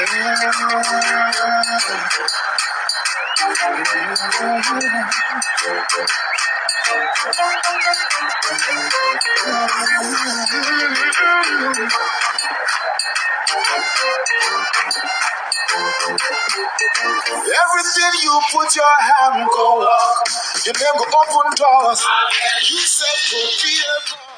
Everything 0.00 0.16
you 18.22 18.40
put 18.52 18.74
your 18.76 18.84
hand 19.00 19.48
go 19.54 19.78
walk. 19.80 20.28
Your 20.64 20.74
name 20.74 20.96
go 20.96 21.04
open 21.04 21.52
doors. 21.56 22.00
You 22.70 22.78
said 22.80 23.32
go 23.32 23.38
be 23.62 23.72
a. 23.78 24.29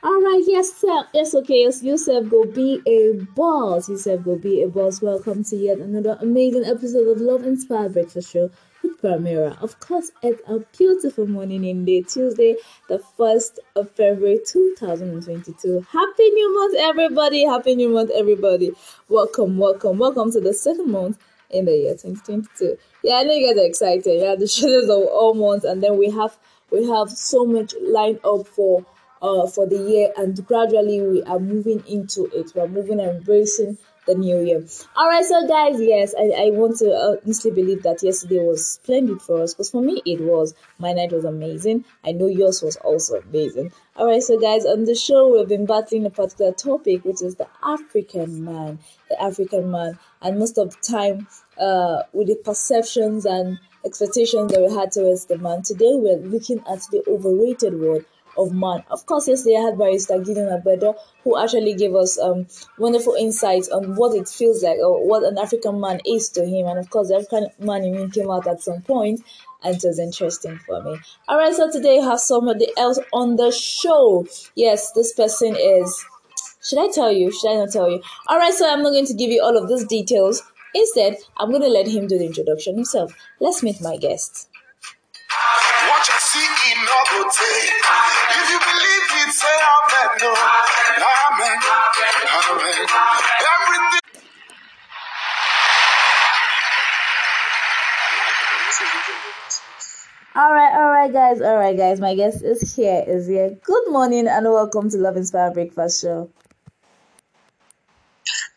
All 0.00 0.22
right, 0.22 0.44
yes, 0.46 0.74
sir. 0.74 1.08
Yes, 1.12 1.34
okay. 1.34 1.62
Yes, 1.62 1.82
Yusuf 1.82 2.30
go 2.30 2.44
be 2.44 2.80
a 2.86 3.14
boss. 3.34 3.88
Yusuf 3.88 4.22
go 4.22 4.36
be 4.36 4.62
a 4.62 4.68
boss. 4.68 5.02
Welcome 5.02 5.42
to 5.42 5.56
yet 5.56 5.78
another 5.78 6.16
amazing 6.20 6.64
episode 6.66 7.08
of 7.08 7.20
Love 7.20 7.42
Inspired 7.44 7.94
Breakfast 7.94 8.32
Show 8.32 8.48
with 8.80 9.02
Primera. 9.02 9.60
Of 9.60 9.80
course, 9.80 10.12
it's 10.22 10.40
a 10.46 10.60
beautiful 10.78 11.26
morning 11.26 11.64
in 11.64 11.84
day 11.84 12.02
Tuesday, 12.02 12.54
the 12.88 13.00
first 13.00 13.58
of 13.74 13.90
February, 13.90 14.38
two 14.46 14.76
thousand 14.78 15.08
and 15.10 15.24
twenty-two. 15.24 15.84
Happy 15.90 16.30
New 16.30 16.54
Month, 16.54 16.76
everybody! 16.78 17.44
Happy 17.44 17.74
New 17.74 17.88
Month, 17.88 18.12
everybody! 18.14 18.70
Welcome, 19.08 19.58
welcome, 19.58 19.98
welcome 19.98 20.30
to 20.30 20.40
the 20.40 20.54
second 20.54 20.92
month 20.92 21.18
in 21.50 21.64
the 21.64 21.76
year 21.76 21.94
2022. 21.94 22.78
Yeah, 23.02 23.16
I 23.16 23.24
know 23.24 23.32
you 23.32 23.48
guys 23.52 23.60
are 23.60 23.66
excited. 23.66 24.22
Yeah, 24.22 24.36
the 24.36 24.46
shadows 24.46 24.88
of 24.88 25.08
all 25.08 25.34
months, 25.34 25.64
and 25.64 25.82
then 25.82 25.98
we 25.98 26.08
have 26.10 26.38
we 26.70 26.86
have 26.86 27.10
so 27.10 27.44
much 27.44 27.74
lined 27.80 28.20
up 28.22 28.46
for 28.46 28.86
uh 29.22 29.46
for 29.46 29.66
the 29.66 29.78
year, 29.78 30.12
and 30.16 30.46
gradually 30.46 31.00
we 31.02 31.22
are 31.24 31.40
moving 31.40 31.82
into 31.86 32.26
it. 32.34 32.52
We 32.54 32.60
are 32.60 32.68
moving 32.68 33.00
and 33.00 33.10
embracing 33.18 33.78
the 34.08 34.14
new 34.14 34.40
year. 34.40 34.64
All 34.96 35.06
right, 35.06 35.24
so 35.24 35.46
guys, 35.46 35.80
yes, 35.80 36.14
I, 36.18 36.46
I 36.46 36.50
want 36.50 36.78
to 36.78 37.18
honestly 37.22 37.50
believe 37.50 37.82
that 37.82 38.02
yesterday 38.02 38.38
was 38.38 38.66
splendid 38.66 39.20
for 39.20 39.42
us 39.42 39.52
because 39.52 39.70
for 39.70 39.82
me 39.82 40.02
it 40.06 40.20
was. 40.20 40.54
My 40.78 40.92
night 40.92 41.12
was 41.12 41.24
amazing. 41.24 41.84
I 42.04 42.12
know 42.12 42.26
yours 42.26 42.62
was 42.62 42.76
also 42.76 43.20
amazing. 43.20 43.70
All 43.96 44.06
right, 44.06 44.22
so 44.22 44.38
guys, 44.40 44.64
on 44.64 44.84
the 44.84 44.94
show 44.94 45.36
we've 45.36 45.48
been 45.48 45.66
battling 45.66 46.06
a 46.06 46.10
particular 46.10 46.52
topic, 46.52 47.04
which 47.04 47.22
is 47.22 47.36
the 47.36 47.46
African 47.62 48.44
man, 48.44 48.78
the 49.10 49.22
African 49.22 49.70
man, 49.70 49.98
and 50.22 50.38
most 50.38 50.56
of 50.56 50.70
the 50.70 50.80
time, 50.80 51.28
uh, 51.60 52.02
with 52.12 52.28
the 52.28 52.36
perceptions 52.36 53.26
and 53.26 53.58
expectations 53.84 54.52
that 54.52 54.60
we 54.60 54.74
had 54.74 54.90
towards 54.90 55.26
the 55.26 55.38
man. 55.38 55.62
Today 55.62 55.92
we're 55.92 56.16
looking 56.16 56.58
at 56.60 56.80
the 56.90 57.02
overrated 57.06 57.78
word 57.78 58.04
of 58.38 58.52
man. 58.52 58.82
Of 58.90 59.04
course, 59.04 59.28
yesterday 59.28 59.56
I 59.56 59.62
had 59.62 59.78
Barrister 59.78 60.18
Gideon 60.20 60.48
Agbedo, 60.48 60.94
who 61.24 61.36
actually 61.36 61.74
gave 61.74 61.94
us 61.94 62.18
um, 62.18 62.46
wonderful 62.78 63.14
insights 63.14 63.68
on 63.68 63.96
what 63.96 64.14
it 64.14 64.28
feels 64.28 64.62
like 64.62 64.78
or 64.78 65.06
what 65.06 65.24
an 65.24 65.36
African 65.36 65.80
man 65.80 66.00
is 66.06 66.30
to 66.30 66.46
him. 66.46 66.66
And 66.66 66.78
of 66.78 66.88
course, 66.88 67.08
the 67.08 67.16
African 67.16 67.48
man 67.58 67.84
in 67.84 67.96
me 67.96 68.10
came 68.10 68.30
out 68.30 68.46
at 68.46 68.62
some 68.62 68.80
point, 68.82 69.20
and 69.62 69.76
it 69.76 69.82
was 69.84 69.98
interesting 69.98 70.58
for 70.64 70.82
me. 70.82 70.96
All 71.26 71.36
right, 71.36 71.54
so 71.54 71.70
today 71.70 71.98
I 71.98 72.04
have 72.04 72.20
somebody 72.20 72.68
else 72.76 72.98
on 73.12 73.36
the 73.36 73.50
show. 73.50 74.26
Yes, 74.54 74.92
this 74.92 75.12
person 75.12 75.56
is. 75.56 76.04
Should 76.62 76.78
I 76.78 76.88
tell 76.92 77.12
you? 77.12 77.30
Should 77.32 77.50
I 77.50 77.56
not 77.56 77.72
tell 77.72 77.90
you? 77.90 78.02
All 78.28 78.38
right, 78.38 78.54
so 78.54 78.70
I'm 78.70 78.82
not 78.82 78.90
going 78.90 79.06
to 79.06 79.14
give 79.14 79.30
you 79.30 79.42
all 79.42 79.56
of 79.56 79.68
these 79.68 79.84
details. 79.84 80.42
Instead, 80.74 81.16
I'm 81.38 81.50
going 81.50 81.62
to 81.62 81.68
let 81.68 81.88
him 81.88 82.06
do 82.06 82.18
the 82.18 82.26
introduction 82.26 82.74
himself. 82.74 83.12
Let's 83.40 83.62
meet 83.62 83.80
my 83.80 83.96
guest. 83.96 84.48
What 86.28 86.36
you 86.36 86.84
no 86.84 86.98
go 87.10 87.30
take. 87.30 87.72
If 88.36 88.50
you 88.50 88.58
believe 88.60 89.08
it, 89.16 89.32
say 89.32 89.48
amen. 89.48 90.08
No. 90.20 90.34
Amen. 91.24 91.56
Amen. 92.50 92.86
Everything. 93.48 94.04
All 100.36 100.52
right, 100.52 100.74
all 100.74 100.90
right, 100.90 101.10
guys, 101.10 101.40
all 101.40 101.56
right, 101.56 101.74
guys. 101.74 101.98
My 101.98 102.14
guest 102.14 102.42
is 102.42 102.76
here, 102.76 103.04
is 103.06 103.26
here. 103.26 103.56
Good 103.64 103.88
morning 103.88 104.28
and 104.28 104.44
welcome 104.44 104.90
to 104.90 104.98
Love 104.98 105.16
Inspired 105.16 105.54
Breakfast 105.54 106.02
Show. 106.02 106.28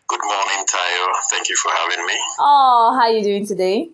Good 0.08 0.22
morning, 0.22 0.66
Tayo. 0.66 1.08
Thank 1.30 1.48
you 1.48 1.56
for 1.56 1.72
having 1.72 2.06
me. 2.06 2.20
Oh, 2.38 2.98
how 3.00 3.06
are 3.06 3.12
you 3.12 3.24
doing 3.24 3.48
today? 3.48 3.92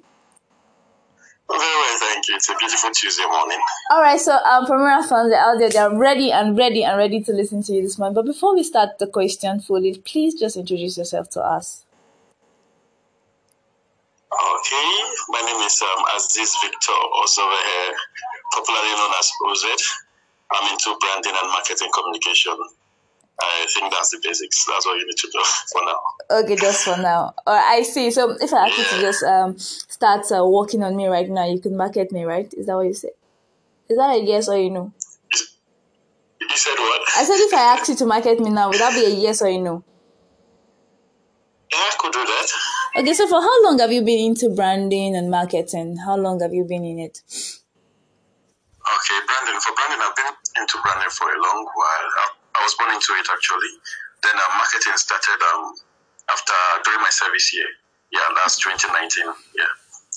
Very 1.48 1.60
well, 1.60 1.66
thank 1.68 1.87
you. 1.87 1.87
It's 2.30 2.50
a 2.50 2.56
beautiful 2.56 2.90
Tuesday 2.92 3.26
morning. 3.26 3.60
All 3.92 4.02
right, 4.02 4.20
so 4.20 4.34
um, 4.34 4.66
Primera 4.66 5.08
fans 5.08 5.32
are 5.32 5.36
out 5.36 5.60
there. 5.60 5.70
They're 5.70 5.98
ready 5.98 6.32
and 6.32 6.58
ready 6.58 6.84
and 6.84 6.98
ready 6.98 7.22
to 7.24 7.32
listen 7.32 7.64
to 7.64 7.74
you 7.74 7.82
this 7.82 7.98
morning. 7.98 8.16
But 8.16 8.26
before 8.26 8.54
we 8.56 8.64
start 8.64 9.00
the 9.00 9.08
question 9.08 9.60
fully, 9.60 9.98
please 9.98 10.36
just 10.36 10.58
introduce 10.58 10.98
yourself 10.98 11.30
to 11.32 11.42
us. 11.42 11.86
Okay, 14.32 14.92
my 15.30 15.42
name 15.42 15.62
is 15.66 15.82
um, 15.82 16.04
Aziz 16.16 16.54
Victor 16.62 17.00
Ozovehe, 17.24 17.94
popularly 18.54 18.92
known 18.92 19.12
as 19.18 19.32
OZ. 19.48 19.66
I'm 20.52 20.72
into 20.72 20.96
branding 21.00 21.34
and 21.36 21.50
marketing 21.50 21.90
communication. 21.94 22.58
I 23.40 23.68
think 23.72 23.92
that's 23.92 24.10
the 24.10 24.20
basics. 24.24 24.66
That's 24.66 24.86
what 24.86 24.98
you 25.00 25.06
need 25.06 25.18
to 25.18 25.30
do 25.32 25.40
for 25.72 25.82
now. 25.86 26.40
Okay, 26.42 26.56
just 26.56 26.84
for 26.84 26.98
now. 26.98 27.34
Right, 27.46 27.80
I 27.80 27.82
see. 27.84 28.10
So 28.12 28.36
if 28.40 28.52
I 28.52 28.68
ask 28.68 28.78
you 28.78 28.84
to 28.84 29.02
just 29.02 29.24
um 29.24 29.58
start 29.58 30.26
uh, 30.32 30.46
working 30.46 30.84
on 30.84 30.96
me 30.96 31.08
right 31.08 31.30
now, 31.30 31.46
you 31.46 31.60
can 31.60 31.78
market 31.78 32.12
me, 32.12 32.24
right? 32.24 32.52
Is 32.54 32.66
that 32.66 32.76
what 32.76 32.88
you 32.88 32.94
said? 32.94 33.12
Is 33.90 33.98
that 33.98 34.16
a 34.16 34.24
yes 34.24 34.50
or 34.50 34.56
a 34.56 34.70
no? 34.70 34.92
You 36.42 36.48
said 36.56 36.76
what? 36.78 37.02
I 37.16 37.24
said 37.24 37.36
if 37.38 37.54
I 37.54 37.78
ask 37.78 37.88
you 37.90 37.96
to 37.96 38.06
market 38.06 38.40
me 38.40 38.50
now, 38.50 38.70
would 38.70 38.80
that 38.80 38.94
be 38.94 39.06
a 39.06 39.10
yes 39.10 39.42
or 39.42 39.48
a 39.48 39.58
no? 39.58 39.84
Yeah, 41.72 41.78
I 41.80 41.96
could 42.00 42.14
do 42.14 42.20
that. 42.26 42.52
Okay, 42.98 43.14
so 43.14 43.28
for 43.28 43.42
how 43.42 43.64
long 43.64 43.80
have 43.80 43.92
you 43.92 44.02
been 44.02 44.20
into 44.20 44.50
branding 44.50 45.16
and 45.16 45.30
marketing? 45.30 45.98
How 45.98 46.18
long 46.18 46.40
have 46.42 46.54
you 46.54 46.64
been 46.64 46.84
in 46.84 47.00
it? 47.00 47.22
Okay, 48.88 49.20
branding. 49.28 49.60
For 49.60 49.74
branding, 49.76 50.00
I've 50.02 50.16
been 50.16 50.34
into 50.62 50.78
branding 50.82 51.10
for 51.12 51.28
a 51.28 51.38
long 51.38 51.66
while. 51.76 52.08
I, 52.18 52.30
I 52.58 52.64
was 52.66 52.74
born 52.76 52.92
into 52.92 53.14
it 53.14 53.28
actually. 53.30 53.74
Then 54.26 54.34
uh, 54.34 54.50
marketing 54.58 54.98
started 54.98 55.40
um, 55.54 55.78
after 56.30 56.58
during 56.84 57.02
my 57.02 57.14
service 57.14 57.54
year. 57.54 57.70
Yeah, 58.12 58.26
last 58.42 58.62
2019. 58.66 58.98
Yeah, 59.54 59.64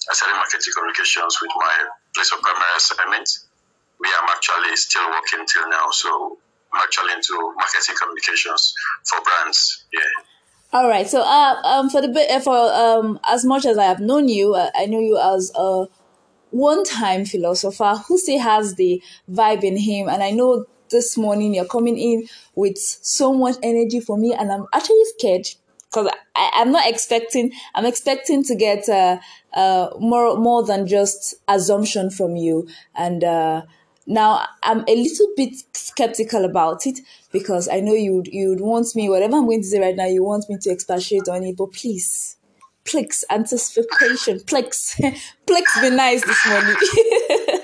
I 0.09 0.13
started 0.17 0.41
marketing 0.41 0.73
communications 0.73 1.37
with 1.43 1.53
my 1.57 1.77
place 2.15 2.33
of 2.33 2.41
primary 2.41 2.75
assignment. 2.77 3.29
We 4.01 4.09
am 4.09 4.29
actually 4.33 4.73
still 4.77 5.05
working 5.11 5.45
till 5.45 5.69
now, 5.69 5.93
so 5.93 6.39
I'm 6.73 6.81
actually 6.81 7.13
into 7.13 7.35
marketing 7.57 7.97
communications 8.01 8.73
for 9.05 9.21
brands. 9.21 9.85
Yeah. 9.93 10.25
All 10.73 10.89
right. 10.89 11.07
So, 11.07 11.21
uh, 11.21 11.61
um, 11.65 11.91
for 11.91 12.01
the 12.01 12.09
uh, 12.09 12.41
for 12.41 12.57
um, 12.57 13.19
as 13.25 13.45
much 13.45 13.67
as 13.67 13.77
I 13.77 13.85
have 13.85 14.01
known 14.01 14.29
you, 14.29 14.55
uh, 14.55 14.71
I 14.75 14.87
know 14.87 15.01
you 15.01 15.19
as 15.19 15.53
a 15.55 15.87
one-time 16.51 17.25
philosopher 17.25 17.97
who 18.07 18.17
still 18.19 18.41
has 18.41 18.77
the 18.77 19.03
vibe 19.29 19.65
in 19.65 19.77
him, 19.77 20.09
and 20.09 20.23
I 20.23 20.31
know 20.31 20.67
this 20.91 21.17
morning 21.17 21.55
you're 21.55 21.65
coming 21.65 21.99
in 21.99 22.29
with 22.55 22.79
so 22.79 23.33
much 23.33 23.57
energy 23.63 24.01
for 24.01 24.17
me, 24.17 24.35
and 24.35 24.51
I'm 24.53 24.67
actually 24.73 25.05
scared 25.17 25.47
because 25.91 26.13
I'm 26.37 26.73
not 26.73 26.89
expecting. 26.89 27.53
I'm 27.75 27.87
expecting 27.87 28.45
to 28.45 28.55
get 28.55 28.89
uh, 28.89 29.19
uh, 29.55 29.91
more 29.99 30.37
more 30.37 30.65
than 30.65 30.87
just 30.87 31.35
assumption 31.49 32.11
from 32.11 32.37
you, 32.37 32.69
and 32.95 33.25
uh, 33.25 33.63
now 34.07 34.45
I'm 34.63 34.85
a 34.89 34.95
little 34.95 35.29
bit 35.37 35.55
skeptical 35.75 36.45
about 36.45 36.87
it 36.87 37.01
because 37.33 37.69
I 37.69 37.81
know 37.81 37.95
you'd 37.95 38.29
you 38.29 38.51
would 38.51 38.61
want 38.61 38.95
me 38.95 39.09
whatever 39.09 39.37
I'm 39.37 39.47
going 39.47 39.63
to 39.63 39.67
say 39.67 39.81
right 39.81 39.97
now. 39.97 40.07
You 40.07 40.25
want 40.25 40.49
me 40.49 40.59
to 40.63 40.71
expatiate 40.71 41.29
on 41.29 41.45
it, 41.45 41.57
but 41.57 41.73
please, 41.73 42.37
please 42.85 43.25
anticipation, 43.31 44.41
please, 44.47 45.01
please 45.47 45.79
be 45.81 45.91
nice 45.91 46.25
this 46.25 46.47
morning. 46.49 46.77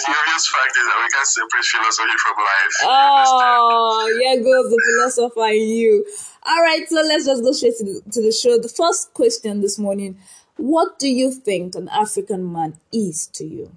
The 0.00 0.08
obvious 0.08 0.48
fact 0.48 0.72
is 0.80 0.86
that 0.88 0.96
we 0.96 1.08
can't 1.12 1.28
separate 1.28 1.64
philosophy 1.64 2.16
from 2.24 2.36
life. 2.40 2.76
Oh, 2.88 4.08
here 4.16 4.40
goes 4.40 4.70
the 4.72 4.80
philosopher 4.80 5.52
in 5.52 5.68
you. 5.76 6.06
All 6.42 6.62
right, 6.62 6.88
so 6.88 6.96
let's 7.04 7.26
just 7.26 7.44
go 7.44 7.52
straight 7.52 7.76
to 7.78 7.84
the, 7.84 8.10
to 8.12 8.22
the 8.22 8.32
show. 8.32 8.56
The 8.56 8.72
first 8.72 9.12
question 9.12 9.60
this 9.60 9.78
morning 9.78 10.16
What 10.56 10.98
do 10.98 11.08
you 11.08 11.30
think 11.30 11.74
an 11.74 11.88
African 11.92 12.50
man 12.50 12.80
is 12.92 13.26
to 13.36 13.44
you? 13.44 13.76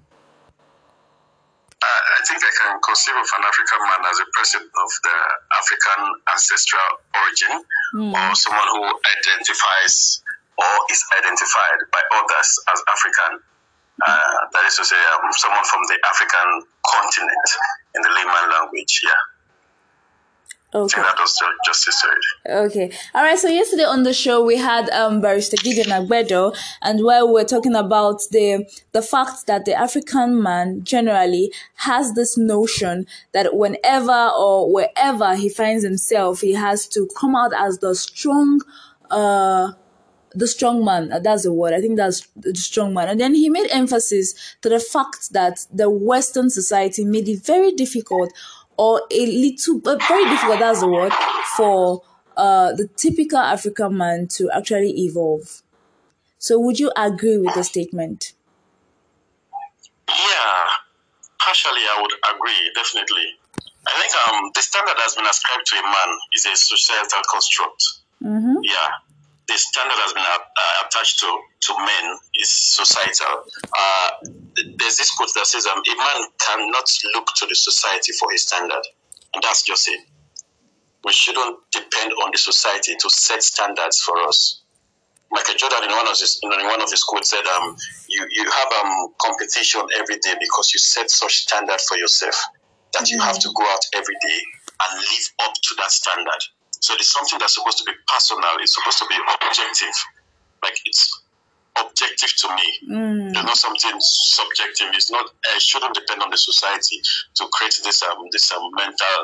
I 1.84 1.92
I 1.92 2.20
think 2.24 2.40
I 2.40 2.52
can 2.56 2.80
conceive 2.80 3.20
of 3.20 3.28
an 3.36 3.44
African 3.44 3.80
man 3.84 4.00
as 4.08 4.18
a 4.24 4.28
person 4.32 4.62
of 4.64 4.90
the 5.04 5.16
African 5.60 6.00
ancestral 6.32 6.90
origin 7.12 7.54
hmm. 7.92 8.16
or 8.16 8.32
someone 8.32 8.68
who 8.72 8.82
identifies 9.20 10.24
or 10.56 10.72
is 10.88 11.04
identified 11.20 11.78
by 11.92 12.00
others 12.16 12.48
as 12.72 12.80
African. 12.88 13.44
Uh, 14.02 14.18
that 14.52 14.64
is 14.66 14.76
to 14.76 14.84
say, 14.84 14.96
um, 14.96 15.30
someone 15.32 15.64
from 15.64 15.80
the 15.88 15.96
African 16.08 16.64
continent 16.84 17.48
in 17.94 18.02
the 18.02 18.08
layman 18.10 18.50
language. 18.50 19.00
Yeah, 19.04 20.80
Okay. 20.80 21.00
that 21.00 21.16
does 21.16 21.38
ju- 21.38 21.58
justice 21.64 22.02
to 22.02 22.08
it. 22.08 22.56
Okay. 22.66 22.90
All 23.14 23.22
right. 23.22 23.38
So 23.38 23.46
yesterday 23.46 23.84
on 23.84 24.02
the 24.02 24.12
show 24.12 24.42
we 24.44 24.56
had 24.56 24.90
um 24.90 25.20
Barrister 25.20 25.56
Gideon 25.56 25.86
Agbedo, 25.90 26.56
and 26.82 27.04
where 27.04 27.24
we 27.24 27.32
were 27.32 27.44
talking 27.44 27.76
about 27.76 28.20
the 28.32 28.66
the 28.90 29.00
fact 29.02 29.46
that 29.46 29.64
the 29.64 29.74
African 29.74 30.42
man 30.42 30.82
generally 30.82 31.52
has 31.76 32.14
this 32.14 32.36
notion 32.36 33.06
that 33.32 33.54
whenever 33.54 34.30
or 34.36 34.72
wherever 34.72 35.36
he 35.36 35.48
finds 35.48 35.84
himself, 35.84 36.40
he 36.40 36.54
has 36.54 36.88
to 36.88 37.08
come 37.16 37.36
out 37.36 37.52
as 37.56 37.78
the 37.78 37.94
strong, 37.94 38.60
uh 39.12 39.70
the 40.34 40.46
strong 40.46 40.84
man 40.84 41.12
uh, 41.12 41.18
that's 41.18 41.44
the 41.44 41.52
word 41.52 41.72
i 41.72 41.80
think 41.80 41.96
that's 41.96 42.26
the 42.36 42.54
strong 42.54 42.92
man 42.92 43.08
and 43.08 43.20
then 43.20 43.34
he 43.34 43.48
made 43.48 43.68
emphasis 43.70 44.34
to 44.60 44.68
the 44.68 44.80
fact 44.80 45.32
that 45.32 45.66
the 45.72 45.88
western 45.88 46.50
society 46.50 47.04
made 47.04 47.28
it 47.28 47.44
very 47.44 47.72
difficult 47.72 48.32
or 48.76 49.02
a 49.10 49.26
little 49.26 49.78
but 49.80 50.02
very 50.08 50.24
difficult 50.24 50.58
that's 50.58 50.80
the 50.80 50.88
word 50.88 51.12
for 51.56 52.02
uh 52.36 52.72
the 52.72 52.88
typical 52.96 53.38
african 53.38 53.96
man 53.96 54.26
to 54.26 54.50
actually 54.50 54.90
evolve 54.90 55.62
so 56.38 56.58
would 56.58 56.78
you 56.78 56.90
agree 56.96 57.38
with 57.38 57.54
the 57.54 57.64
statement 57.64 58.32
Yeah, 60.08 60.64
partially 61.40 61.84
I 61.88 62.00
would 62.00 62.14
agree, 62.34 62.70
definitely. 62.74 63.26
I 63.86 63.92
think 64.00 64.12
um, 64.28 64.50
the 64.54 64.62
standard 64.62 64.96
that 64.96 65.02
has 65.02 65.14
been 65.14 65.26
ascribed 65.26 65.66
to 65.66 65.76
a 65.76 65.82
man 65.82 66.10
is 66.32 66.46
a 66.46 66.56
societal 66.56 67.20
construct. 67.30 67.82
mm-hmm. 68.22 68.56
Yeah, 68.62 68.88
the 69.46 69.56
standard 69.56 69.98
has 70.00 70.12
been 70.12 70.24
uh, 70.24 70.86
attached 70.86 71.20
to, 71.20 71.28
to 71.60 71.72
men 71.78 72.18
is 72.40 72.50
societal. 72.74 73.44
Uh, 73.76 74.10
there's 74.78 74.96
this 74.96 75.10
quote 75.10 75.32
that 75.34 75.46
says 75.46 75.66
um, 75.66 75.78
a 75.78 75.96
man 75.96 76.28
cannot 76.40 76.88
look 77.14 77.28
to 77.36 77.46
the 77.46 77.54
society 77.54 78.12
for 78.12 78.30
his 78.30 78.42
standard. 78.42 78.82
And 79.34 79.42
that's 79.42 79.62
just 79.62 79.88
it. 79.88 80.00
We 81.04 81.12
shouldn't 81.12 81.58
depend 81.70 82.12
on 82.24 82.30
the 82.32 82.38
society 82.38 82.94
to 82.96 83.10
set 83.10 83.42
standards 83.42 84.00
for 84.00 84.16
us. 84.22 84.62
Michael 85.30 85.54
Jordan 85.56 85.90
in 85.90 85.96
one 85.96 86.06
of 86.06 86.16
his 86.16 86.38
in 86.42 86.50
one 86.50 86.80
of 86.80 86.90
his 86.90 87.02
quotes 87.02 87.30
said, 87.30 87.44
um, 87.44 87.76
you, 88.08 88.24
you 88.30 88.44
have 88.48 88.68
um 88.84 89.08
competition 89.20 89.82
every 89.98 90.16
day 90.18 90.34
because 90.38 90.70
you 90.72 90.78
set 90.78 91.10
such 91.10 91.42
standard 91.42 91.80
for 91.80 91.96
yourself 91.96 92.36
that 92.92 93.10
you 93.10 93.20
have 93.20 93.38
to 93.40 93.50
go 93.54 93.64
out 93.64 93.80
every 93.94 94.14
day 94.22 94.40
and 94.80 95.00
live 95.00 95.26
up 95.48 95.54
to 95.54 95.74
that 95.78 95.90
standard. 95.90 96.42
So 96.84 96.92
it's 97.00 97.08
something 97.16 97.38
that's 97.40 97.54
supposed 97.56 97.78
to 97.80 97.84
be 97.88 97.96
personal, 98.12 98.60
it's 98.60 98.76
supposed 98.76 99.00
to 99.00 99.08
be 99.08 99.16
objective. 99.16 99.96
Like 100.62 100.76
it's 100.84 101.08
objective 101.80 102.28
to 102.44 102.46
me. 102.52 102.68
Mm. 102.92 103.32
It's 103.32 103.40
not 103.40 103.56
something 103.56 103.96
subjective. 104.36 104.92
It's 104.92 105.10
not. 105.10 105.24
It 105.56 105.62
shouldn't 105.62 105.94
depend 105.94 106.20
on 106.20 106.28
the 106.28 106.36
society 106.36 107.00
to 107.40 107.48
create 107.56 107.72
this 107.84 108.02
um 108.02 108.28
this 108.32 108.52
um 108.52 108.68
mental 108.76 109.16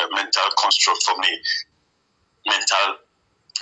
uh, 0.00 0.08
mental 0.16 0.48
construct 0.56 1.02
for 1.04 1.20
me. 1.20 1.28
Mental 2.48 2.96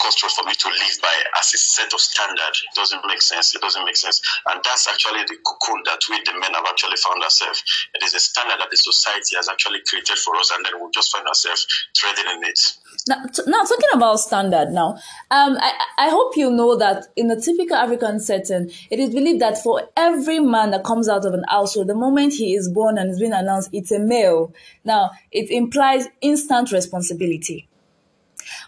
construct 0.02 0.34
for 0.34 0.44
me 0.44 0.52
to 0.52 0.69
live 0.69 0.96
by 1.00 1.14
as 1.38 1.54
a 1.54 1.58
set 1.58 1.94
of 1.94 2.00
standard. 2.00 2.54
It 2.58 2.75
doesn't 2.75 3.06
make 3.06 3.22
sense. 3.22 3.54
It 3.54 3.62
doesn't 3.62 3.84
make 3.84 3.96
sense. 3.96 4.20
And 4.50 4.60
that's 4.64 4.88
actually 4.88 5.22
the 5.31 5.38
cocoon 5.46 5.82
that 5.87 6.00
we 6.10 6.19
the 6.26 6.34
men 6.38 6.52
have 6.52 6.66
actually 6.66 6.96
found 6.99 7.22
ourselves. 7.22 7.62
It 7.94 8.02
is 8.02 8.14
a 8.14 8.20
standard 8.20 8.58
that 8.60 8.70
the 8.70 8.76
society 8.76 9.37
has 9.37 9.49
actually 9.49 9.81
created 9.87 10.19
for 10.19 10.37
us, 10.37 10.50
and 10.50 10.64
then 10.66 10.75
we'll 10.81 10.90
just 10.90 11.12
find 11.12 11.26
ourselves 11.26 11.66
treading 11.94 12.26
in 12.34 12.44
it. 12.44 12.58
Now, 13.08 13.25
t- 13.32 13.43
now 13.46 13.62
talking 13.62 13.94
about 13.94 14.20
standard 14.20 14.70
now, 14.70 14.99
um, 15.31 15.56
I, 15.58 15.72
I 15.99 16.10
hope 16.10 16.37
you 16.37 16.50
know 16.50 16.76
that 16.76 17.06
in 17.16 17.31
a 17.31 17.40
typical 17.40 17.76
African 17.76 18.20
setting, 18.20 18.70
it 18.90 18.98
is 18.98 19.10
believed 19.10 19.40
that 19.40 19.58
for 19.58 19.88
every 19.96 20.40
man 20.40 20.70
that 20.70 20.84
comes 20.84 21.08
out 21.08 21.25
of 21.25 21.34
an 21.34 21.44
household, 21.48 21.88
the 21.88 21.94
moment 21.94 22.34
he 22.34 22.55
is 22.55 22.69
born 22.69 22.98
and 22.98 23.10
is 23.10 23.20
being 23.20 23.32
announced, 23.32 23.70
it's 23.72 23.90
a 23.90 23.98
male. 23.98 24.52
Now, 24.84 25.10
it 25.31 25.50
implies 25.50 26.08
instant 26.20 26.72
responsibility. 26.72 27.69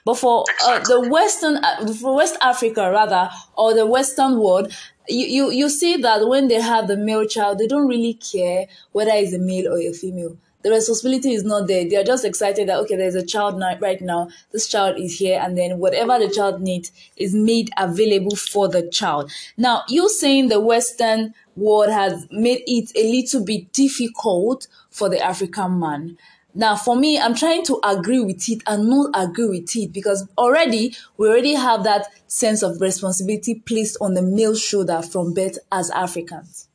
But 0.05 0.15
for 0.15 0.45
uh, 0.65 0.81
the 0.81 1.09
Western, 1.09 1.57
uh, 1.57 1.87
for 1.95 2.17
West 2.17 2.37
Africa 2.41 2.91
rather, 2.91 3.31
or 3.57 3.75
the 3.75 3.87
Western 3.87 4.39
world, 4.39 4.73
you, 5.09 5.27
you, 5.27 5.51
you 5.51 5.69
see 5.69 5.97
that 5.99 6.27
when 6.27 6.49
they 6.49 6.61
have 6.61 6.89
the 6.89 6.97
male 6.97 7.27
child, 7.27 7.59
they 7.59 7.67
don't 7.67 7.89
really 7.89 8.15
care 8.15 8.67
whether 8.93 9.13
it's 9.13 9.35
a 9.35 9.39
male 9.39 9.73
or 9.73 9.79
a 9.79 9.93
female. 9.93 10.37
The 10.63 10.71
responsibility 10.71 11.35
is 11.35 11.45
not 11.45 11.67
there. 11.67 11.87
They 11.87 11.97
are 11.97 12.05
just 12.05 12.25
excited 12.25 12.71
that, 12.71 12.79
okay, 12.79 12.97
there's 12.97 13.15
a 13.15 13.27
child 13.27 13.59
now, 13.59 13.79
right 13.81 14.01
now. 14.01 14.31
This 14.51 14.67
child 14.67 14.99
is 14.99 15.19
here. 15.19 15.39
And 15.39 15.59
then 15.59 15.79
whatever 15.79 16.19
the 16.19 16.31
child 16.31 16.63
needs 16.63 16.91
is 17.19 17.35
made 17.35 17.71
available 17.77 18.35
for 18.35 18.67
the 18.67 18.89
child. 18.89 19.31
Now, 19.59 19.83
you 19.89 20.09
saying 20.09 20.49
the 20.49 20.61
Western 20.61 21.35
world 21.55 21.91
has 21.91 22.27
made 22.31 22.63
it 22.67 22.91
a 22.97 23.11
little 23.13 23.45
bit 23.45 23.75
difficult 23.75 24.67
for 24.89 25.11
the 25.11 25.23
African 25.23 25.79
man. 25.79 26.17
Now, 26.55 26.77
for 26.77 26.95
me, 26.95 27.19
I'm 27.19 27.35
trying 27.35 27.65
to 27.65 27.81
agree 27.83 28.21
with 28.21 28.49
it 28.49 28.63
and 28.67 28.89
not 28.89 29.11
agree 29.15 29.49
with 29.49 29.75
it 29.77 29.93
because 29.93 30.29
already 30.39 30.95
we 31.17 31.29
already 31.29 31.55
have 31.55 31.83
that 31.83 32.07
sense 32.29 32.63
of 32.63 32.81
responsibility 32.81 33.57
placed 33.57 33.97
on 34.01 34.15
the 34.15 34.23
male 34.23 34.55
shoulder 34.55 35.03
from 35.03 35.35
birth 35.35 35.59
as 35.73 35.91
Africans. 35.91 36.69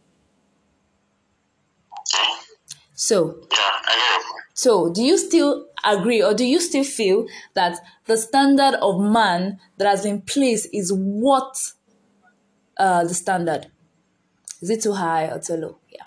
So, 2.94 3.48
so 4.54 4.92
do 4.92 5.02
you 5.02 5.18
still 5.18 5.68
agree 5.86 6.22
or 6.22 6.34
do 6.34 6.44
you 6.44 6.60
still 6.60 6.84
feel 6.84 7.28
that 7.54 7.78
the 8.06 8.18
standard 8.18 8.76
of 8.81 9.00
man 9.00 9.60
that 9.78 9.88
has 9.88 10.04
been 10.04 10.22
placed 10.22 10.68
is 10.74 10.92
what 10.92 11.56
uh, 12.78 13.06
the 13.06 13.14
standard? 13.14 13.68
Is 14.62 14.70
it 14.70 14.81
too 14.81 14.94
high 14.94 15.28
or 15.28 15.40
too 15.40 15.54
low? 15.54 15.78
Yeah. 15.90 16.04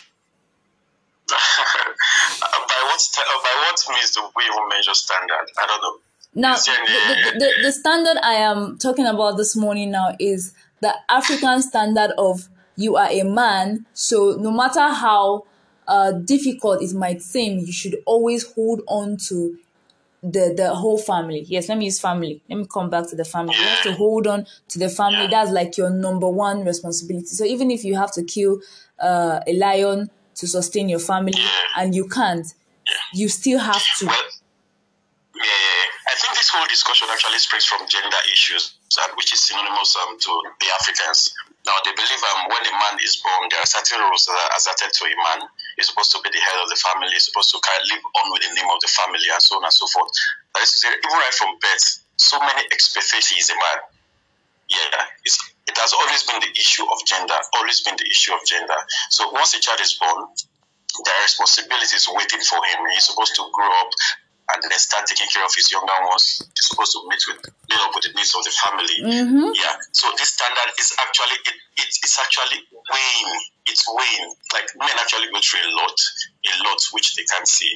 by 2.41 2.82
what 2.93 3.43
by 3.43 3.55
what 3.59 3.95
means 3.95 4.11
do 4.13 4.21
we 4.37 4.45
even 4.45 4.69
measure 4.69 4.95
standard? 4.95 5.47
I 5.59 5.67
don't 5.67 5.83
know. 5.83 5.99
Now, 6.35 6.57
the, 6.57 6.73
the, 7.33 7.39
the, 7.39 7.63
the 7.63 7.73
standard 7.73 8.17
I 8.23 8.35
am 8.35 8.79
talking 8.79 9.07
about 9.07 9.37
this 9.37 9.55
morning 9.55 9.91
now 9.91 10.17
is 10.19 10.55
the 10.81 10.95
African 11.09 11.61
standard 11.61 12.13
of 12.17 12.49
you 12.77 12.97
are 12.97 13.09
a 13.11 13.23
man, 13.23 13.85
so 13.93 14.37
no 14.41 14.51
matter 14.51 14.89
how 14.89 15.45
uh, 15.87 16.13
difficult 16.13 16.83
it 16.83 16.95
might 16.95 17.21
seem, 17.21 17.59
you 17.59 17.73
should 17.73 17.97
always 18.07 18.51
hold 18.55 18.81
on 18.89 19.19
to 19.29 19.59
the 20.23 20.55
the 20.57 20.75
whole 20.75 20.99
family. 20.99 21.45
Yes, 21.49 21.69
let 21.69 21.77
me 21.77 21.87
use 21.87 22.01
family. 22.01 22.41
Let 22.49 22.57
me 22.57 22.67
come 22.73 22.89
back 22.89 23.09
to 23.09 23.17
the 23.17 23.25
family. 23.25 23.55
You 23.57 23.63
have 23.63 23.83
to 23.83 23.93
hold 23.95 24.27
on 24.27 24.47
to 24.69 24.79
the 24.79 24.89
family. 24.89 25.27
That's 25.27 25.51
like 25.51 25.77
your 25.77 25.91
number 25.91 26.29
one 26.29 26.65
responsibility. 26.65 27.27
So 27.27 27.45
even 27.45 27.71
if 27.71 27.85
you 27.85 27.97
have 27.97 28.13
to 28.13 28.23
kill 28.23 28.61
uh, 28.99 29.41
a 29.47 29.53
lion 29.53 30.11
to 30.37 30.47
sustain 30.47 30.89
your 30.89 31.01
family, 31.01 31.43
and 31.77 31.95
you 31.95 32.09
can't, 32.09 32.47
you 33.13 33.29
still 33.29 33.59
have 33.59 33.85
to. 33.99 34.07
Well, 34.07 34.27
yeah, 35.37 35.45
yeah. 35.45 36.13
I 36.13 36.15
think 36.19 36.37
this 36.37 36.51
whole 36.53 36.67
discussion 36.69 37.09
actually 37.09 37.39
springs 37.41 37.65
from 37.65 37.89
gender 37.89 38.21
issues, 38.29 38.77
which 39.17 39.33
is 39.33 39.41
synonymous 39.41 39.97
um, 39.97 40.19
to 40.19 40.33
the 40.61 40.69
Africans. 40.77 41.33
Now, 41.65 41.79
they 41.87 41.95
believe 41.95 42.23
um, 42.35 42.51
when 42.51 42.63
a 42.67 42.75
man 42.75 42.99
is 43.01 43.23
born, 43.23 43.47
there 43.49 43.63
are 43.63 43.71
certain 43.71 44.03
rules 44.03 44.27
that 44.27 44.35
are 44.35 44.53
asserted 44.59 44.91
to 44.91 45.03
a 45.07 45.15
man. 45.15 45.47
He's 45.79 45.89
supposed 45.89 46.11
to 46.13 46.19
be 46.21 46.35
the 46.35 46.43
head 46.43 46.59
of 46.59 46.67
the 46.69 46.77
family, 46.77 47.15
he's 47.15 47.31
supposed 47.31 47.55
to 47.55 47.59
live 47.63 48.03
on 48.19 48.27
with 48.35 48.43
the 48.43 48.53
name 48.53 48.67
of 48.67 48.83
the 48.83 48.91
family, 48.91 49.23
and 49.31 49.41
so 49.41 49.57
on 49.57 49.65
and 49.65 49.73
so 49.73 49.87
forth. 49.87 50.11
That 50.55 50.67
is 50.67 50.75
to 50.75 50.79
say, 50.85 50.91
even 50.91 51.17
right 51.17 51.37
from 51.39 51.55
birth, 51.63 51.87
so 52.19 52.37
many 52.43 52.67
expectations 52.75 53.49
a 53.51 53.57
man. 53.57 53.79
Yeah, 54.69 55.07
it 55.23 55.77
has 55.79 55.93
always 55.95 56.23
been 56.27 56.41
the 56.43 56.53
issue 56.59 56.85
of 56.85 56.99
gender, 57.07 57.39
always 57.55 57.81
been 57.83 57.97
the 57.97 58.09
issue 58.11 58.35
of 58.35 58.43
gender. 58.45 58.79
So 59.11 59.31
once 59.31 59.55
a 59.55 59.61
child 59.61 59.81
is 59.81 59.95
born, 59.95 60.35
there 61.05 61.15
are 61.17 61.25
responsibilities 61.25 62.05
waiting 62.13 62.41
for 62.45 62.61
him. 62.65 62.81
He's 62.93 63.07
supposed 63.09 63.35
to 63.37 63.45
grow 63.53 63.71
up 63.81 63.93
and 64.53 64.61
then 64.63 64.79
start 64.79 65.07
taking 65.07 65.29
care 65.33 65.45
of 65.45 65.55
his 65.55 65.71
younger 65.73 65.95
ones. 66.05 66.43
He's 66.53 66.69
supposed 66.69 66.93
to 66.93 67.01
meet 67.09 67.23
with 67.31 67.41
meet 67.71 67.81
up 67.81 67.95
with 67.95 68.05
the 68.05 68.13
needs 68.13 68.35
of 68.37 68.45
the 68.45 68.53
family. 68.53 68.99
Yeah. 69.57 69.77
So 69.93 70.11
this 70.19 70.35
standard 70.37 70.71
is 70.77 70.93
actually 71.01 71.39
it, 71.49 71.57
it, 71.81 71.89
it's 71.89 72.19
actually 72.21 72.61
weighing. 72.73 73.31
It's 73.71 73.85
weighing. 73.89 74.35
Like 74.53 74.69
men 74.77 74.93
actually 75.01 75.33
go 75.33 75.41
through 75.41 75.65
a 75.65 75.73
lot, 75.79 75.97
a 75.97 76.55
lot 76.69 76.81
which 76.93 77.15
they 77.17 77.25
can't 77.25 77.49
see. 77.49 77.73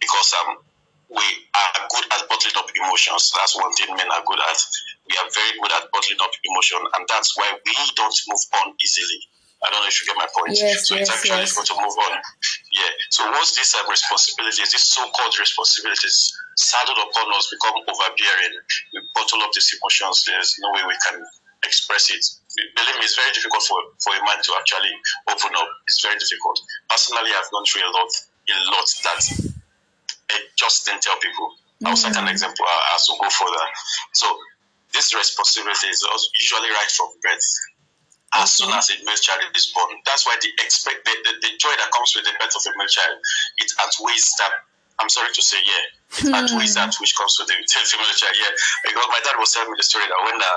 Because 0.00 0.32
um 0.40 0.62
we 1.08 1.24
are 1.56 1.88
good 1.88 2.04
at 2.12 2.28
bottling 2.28 2.56
up 2.56 2.68
emotions. 2.76 3.32
That's 3.34 3.56
one 3.56 3.72
thing 3.74 3.88
men 3.96 4.08
are 4.12 4.24
good 4.24 4.40
at. 4.40 4.60
We 5.08 5.16
are 5.16 5.28
very 5.32 5.52
good 5.56 5.72
at 5.72 5.88
bottling 5.90 6.20
up 6.20 6.32
emotion, 6.44 6.80
and 6.84 7.02
that's 7.08 7.32
why 7.36 7.48
we 7.52 7.74
don't 7.96 8.18
move 8.28 8.44
on 8.60 8.76
easily. 8.76 9.20
I 9.58 9.66
don't 9.74 9.82
know 9.82 9.90
if 9.90 9.98
you 9.98 10.06
get 10.06 10.14
my 10.14 10.30
point. 10.30 10.54
Yes, 10.54 10.86
so 10.86 10.94
it's 10.94 11.10
yes, 11.10 11.18
actually 11.18 11.42
yes. 11.42 11.50
difficult 11.50 11.66
to 11.74 11.76
move 11.82 11.96
on. 11.98 12.12
Yeah. 12.70 12.92
So 13.10 13.26
once 13.26 13.58
these 13.58 13.74
um, 13.74 13.90
responsibilities, 13.90 14.70
these 14.70 14.86
so-called 14.86 15.34
responsibilities, 15.34 16.30
saddled 16.54 16.98
upon 16.98 17.26
us, 17.34 17.50
become 17.50 17.74
overbearing, 17.90 18.54
we 18.94 19.02
bottle 19.18 19.42
up 19.42 19.50
these 19.50 19.74
emotions. 19.74 20.22
There's 20.22 20.54
no 20.62 20.70
way 20.78 20.86
we 20.86 20.94
can 21.10 21.26
express 21.66 22.06
it. 22.14 22.22
Believe 22.54 22.96
me, 23.02 23.04
it's 23.06 23.18
very 23.18 23.34
difficult 23.34 23.66
for, 23.66 23.78
for 23.98 24.14
a 24.14 24.22
man 24.22 24.38
to 24.38 24.50
actually 24.54 24.94
open 25.26 25.50
up. 25.58 25.68
It's 25.90 26.02
very 26.06 26.18
difficult. 26.22 26.62
Personally, 26.86 27.34
I've 27.34 27.50
gone 27.50 27.66
through 27.66 27.82
a 27.82 27.90
lot, 27.90 28.10
a 28.14 28.58
lot 28.70 28.88
that 29.10 29.20
I 30.30 30.36
just 30.54 30.86
didn't 30.86 31.02
tell 31.02 31.18
people. 31.18 31.50
I'll 31.86 31.98
set 31.98 32.16
an 32.18 32.26
example 32.26 32.66
uh, 32.66 32.94
as 32.94 33.06
we 33.10 33.18
go 33.22 33.30
further. 33.30 33.66
So 34.14 34.26
this 34.92 35.14
responsibility 35.14 35.86
is 35.90 36.02
usually 36.38 36.70
right 36.70 36.90
from 36.90 37.10
birth. 37.22 37.48
As 38.34 38.54
soon 38.54 38.68
as 38.76 38.90
a 38.90 38.96
male 39.04 39.16
child 39.16 39.40
is 39.56 39.66
born, 39.72 39.88
that's 40.04 40.26
why 40.26 40.36
the 40.40 40.48
expect 40.62 41.04
the, 41.04 41.12
the, 41.24 41.32
the 41.40 41.50
joy 41.58 41.72
that 41.80 41.90
comes 41.90 42.12
with 42.14 42.24
the 42.28 42.32
birth 42.38 42.52
of 42.54 42.62
a 42.66 42.72
male 42.76 42.86
child, 42.86 43.16
it 43.58 43.70
outweighs 43.80 44.34
that. 44.38 44.52
I'm 45.00 45.08
sorry 45.08 45.30
to 45.32 45.42
say, 45.42 45.56
yeah, 45.64 45.84
it 46.28 46.34
outweighs 46.34 46.74
that 46.74 46.92
which 47.00 47.14
comes 47.16 47.38
with 47.40 47.48
the 47.48 47.54
female 47.54 48.14
child. 48.18 48.34
Yeah, 48.36 48.52
because 48.84 49.08
my 49.08 49.20
dad 49.24 49.36
was 49.38 49.52
telling 49.54 49.70
me 49.70 49.76
the 49.78 49.86
story 49.86 50.04
that 50.10 50.20
when 50.26 50.36
the 50.38 50.52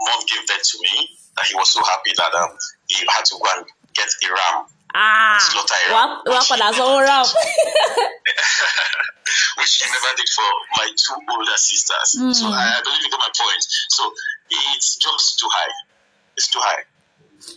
mom 0.00 0.20
gave 0.30 0.46
birth 0.48 0.62
to 0.64 0.76
me, 0.80 1.10
that 1.36 1.44
he 1.46 1.54
was 1.58 1.68
so 1.70 1.82
happy 1.84 2.12
that 2.16 2.32
um 2.40 2.54
he 2.88 3.02
had 3.04 3.24
to 3.28 3.34
go 3.36 3.48
and 3.58 3.66
get 3.92 4.08
a 4.08 4.28
ram, 4.32 4.64
Ah, 4.94 5.36
slaughter 5.42 5.74
a 5.74 5.90
ram, 5.92 6.10
what 6.24 6.38
what 6.38 6.46
padà 6.46 6.70
sanwó 6.72 7.02
rap? 7.02 7.26
which 9.58 9.72
he 9.82 9.86
never 9.90 10.12
did 10.16 10.28
for 10.30 10.48
my 10.78 10.86
two 10.96 11.18
older 11.30 11.56
sisters. 11.58 12.08
So 12.38 12.46
I, 12.48 12.78
I 12.78 12.80
believe 12.82 13.02
you 13.02 13.10
get 13.10 13.18
my 13.18 13.30
point. 13.34 13.62
So 13.90 14.02
it's 14.50 14.96
just 14.96 15.38
too 15.38 15.48
high. 15.50 15.74
It's 16.36 16.48
too 16.48 16.60
high. 16.62 16.84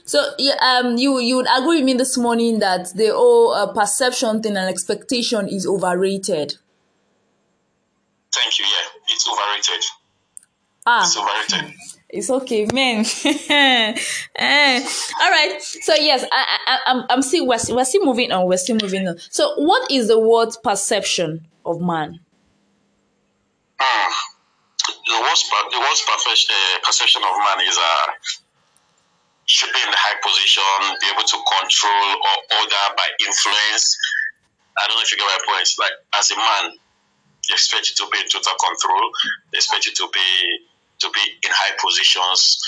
So 0.06 0.32
yeah, 0.38 0.56
um, 0.62 0.98
you 0.98 1.20
you 1.20 1.36
would 1.38 1.48
agree 1.58 1.78
with 1.78 1.86
me 1.86 1.94
this 1.94 2.18
morning 2.18 2.60
that 2.60 2.92
the 2.96 3.08
whole 3.08 3.54
uh, 3.54 3.74
perception 3.74 4.42
thing 4.42 4.56
and 4.58 4.70
expectation 4.70 5.48
is 5.48 5.66
overrated. 5.68 6.56
Thank 8.34 8.60
you. 8.60 8.66
Yeah, 8.66 9.14
it's 9.14 9.28
overrated. 9.28 9.86
Ah, 10.86 11.02
It's 11.04 11.18
overrated. 11.18 11.76
it's 12.10 12.30
okay, 12.30 12.66
man. 12.74 13.04
Eh, 14.40 14.86
All 15.22 15.30
right. 15.32 15.58
So 15.62 15.94
yes, 15.96 16.24
I, 16.32 16.58
I, 16.68 16.78
I'm 16.88 17.04
I'm 17.10 17.22
still 17.22 17.46
we're, 17.48 17.58
we're 17.70 17.86
still 17.86 18.06
moving 18.06 18.32
on. 18.32 18.48
We're 18.48 18.58
still 18.58 18.78
moving 18.82 19.08
on. 19.08 19.18
So 19.30 19.54
what 19.58 19.92
is 19.92 20.08
the 20.08 20.20
word 20.20 20.50
perception 20.64 21.48
of 21.66 21.82
man? 21.82 22.20
Mm. 23.80 24.12
The 25.08 25.20
worst, 25.22 25.46
the 25.72 25.80
worst 25.80 26.08
uh, 26.10 26.80
perception 26.86 27.22
of 27.24 27.36
man 27.38 27.68
is 27.68 27.78
uh, 27.78 28.12
should 29.48 29.72
be 29.72 29.80
in 29.80 29.92
the 29.92 30.00
high 30.00 30.20
position, 30.20 31.00
be 31.00 31.08
able 31.08 31.24
to 31.24 31.38
control 31.40 32.08
or 32.20 32.36
order 32.60 32.84
by 33.00 33.08
influence. 33.24 33.96
I 34.76 34.86
don't 34.86 35.00
know 35.00 35.08
if 35.08 35.12
you 35.12 35.18
get 35.18 35.28
my 35.28 35.40
point. 35.48 35.68
Like 35.80 35.96
as 36.20 36.30
a 36.32 36.38
man, 36.38 36.76
they 37.48 37.56
expect 37.56 37.88
you 37.90 37.96
to 38.04 38.06
be 38.12 38.20
in 38.20 38.28
total 38.28 38.54
control. 38.60 39.08
They 39.56 39.64
expect 39.64 39.88
you 39.88 39.96
to 40.04 40.08
be 40.12 40.30
to 41.00 41.08
be 41.16 41.24
in 41.48 41.52
high 41.56 41.74
positions. 41.80 42.60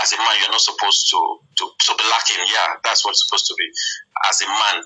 As 0.00 0.12
a 0.12 0.18
man, 0.20 0.36
you're 0.40 0.52
not 0.52 0.60
supposed 0.60 1.08
to, 1.16 1.18
to 1.60 1.64
to 1.64 1.90
be 1.96 2.04
lacking. 2.12 2.44
Yeah, 2.44 2.76
that's 2.84 3.00
what 3.04 3.16
it's 3.16 3.24
supposed 3.24 3.48
to 3.48 3.56
be. 3.56 3.66
As 4.28 4.44
a 4.44 4.48
man, 4.48 4.76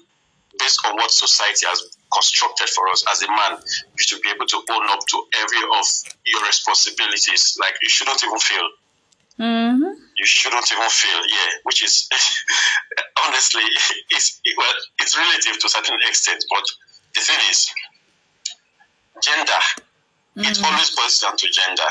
based 0.62 0.78
on 0.86 0.94
what 0.94 1.10
society 1.10 1.66
has 1.66 1.90
constructed 2.14 2.70
for 2.70 2.86
us, 2.88 3.02
as 3.10 3.22
a 3.26 3.30
man, 3.30 3.58
you 3.98 4.02
should 4.02 4.22
be 4.22 4.30
able 4.30 4.46
to 4.46 4.58
own 4.62 4.84
up 4.94 5.02
to 5.10 5.16
every 5.42 5.62
of 5.74 5.86
your 6.22 6.42
responsibilities. 6.46 7.58
Like 7.58 7.74
you 7.82 7.90
shouldn't 7.90 8.22
even 8.22 8.38
feel 8.38 8.66
Mm-hmm. 9.40 9.89
You 10.20 10.26
shouldn't 10.26 10.70
even 10.70 10.90
fail. 10.90 11.20
yeah, 11.32 11.50
which 11.64 11.82
is 11.82 12.06
honestly, 13.24 13.64
it's 14.10 14.38
it, 14.44 14.54
well, 14.56 14.74
it's 14.98 15.16
relative 15.16 15.58
to 15.58 15.66
a 15.66 15.70
certain 15.70 15.96
extent, 16.06 16.44
but 16.52 16.64
the 17.14 17.20
thing 17.20 17.40
is, 17.48 17.72
gender, 19.24 19.62
it 20.36 20.60
always 20.62 20.94
boils 20.94 21.18
down 21.18 21.36
to 21.38 21.48
gender. 21.48 21.90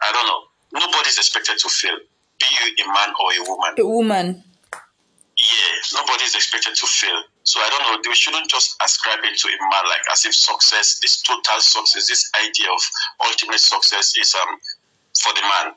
I 0.00 0.12
don't 0.12 0.26
know. 0.26 0.80
Nobody's 0.80 1.18
expected 1.18 1.58
to 1.58 1.68
fail, 1.68 1.96
be 2.40 2.46
you 2.56 2.84
a 2.84 2.88
man 2.88 3.12
or 3.20 3.28
a 3.36 3.40
woman. 3.44 3.72
A 3.76 3.86
woman. 3.86 4.44
Yeah, 5.36 6.00
nobody 6.00 6.24
is 6.24 6.34
expected 6.34 6.74
to 6.74 6.86
fail. 6.86 7.20
So 7.44 7.60
I 7.60 7.68
don't 7.70 7.82
know. 7.84 8.10
We 8.10 8.16
shouldn't 8.16 8.48
just 8.50 8.76
ascribe 8.82 9.20
it 9.22 9.38
to 9.38 9.48
a 9.48 9.58
man 9.60 9.84
like 9.92 10.02
as 10.10 10.24
if 10.24 10.34
success, 10.34 10.98
this 11.00 11.20
total 11.22 11.60
success, 11.60 12.08
this 12.08 12.30
idea 12.40 12.72
of 12.72 12.80
ultimate 13.28 13.60
success 13.60 14.16
is 14.16 14.34
um 14.34 14.56
for 15.20 15.34
the 15.34 15.42
man. 15.42 15.74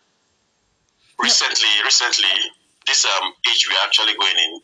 Recently, 1.21 1.69
recently, 1.85 2.35
this 2.87 3.05
um 3.05 3.33
age 3.49 3.67
we're 3.69 3.77
actually 3.85 4.13
going 4.17 4.37
in, 4.37 4.61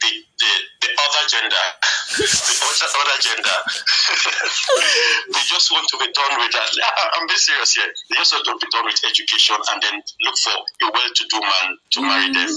the 0.00 0.10
the, 0.38 0.50
the 0.82 0.90
other 0.98 1.24
gender, 1.30 1.66
the 2.18 2.26
other, 2.26 2.88
other 2.98 3.18
gender, 3.22 3.58
they 5.32 5.44
just 5.46 5.70
want 5.70 5.86
to 5.88 5.96
be 5.98 6.10
done 6.10 6.34
with 6.42 6.52
that. 6.52 6.70
I'm 7.14 7.26
being 7.26 7.38
serious 7.38 7.74
here. 7.74 7.86
They 8.10 8.16
just 8.16 8.32
want 8.34 8.44
to 8.44 8.54
be 8.58 8.66
done 8.70 8.84
with 8.84 8.98
education 9.06 9.56
and 9.56 9.78
then 9.82 10.02
look 10.26 10.36
for 10.38 10.50
a 10.58 10.90
well-to-do 10.90 11.38
man 11.40 11.78
to 11.92 11.98
marry 12.02 12.32
them. 12.34 12.50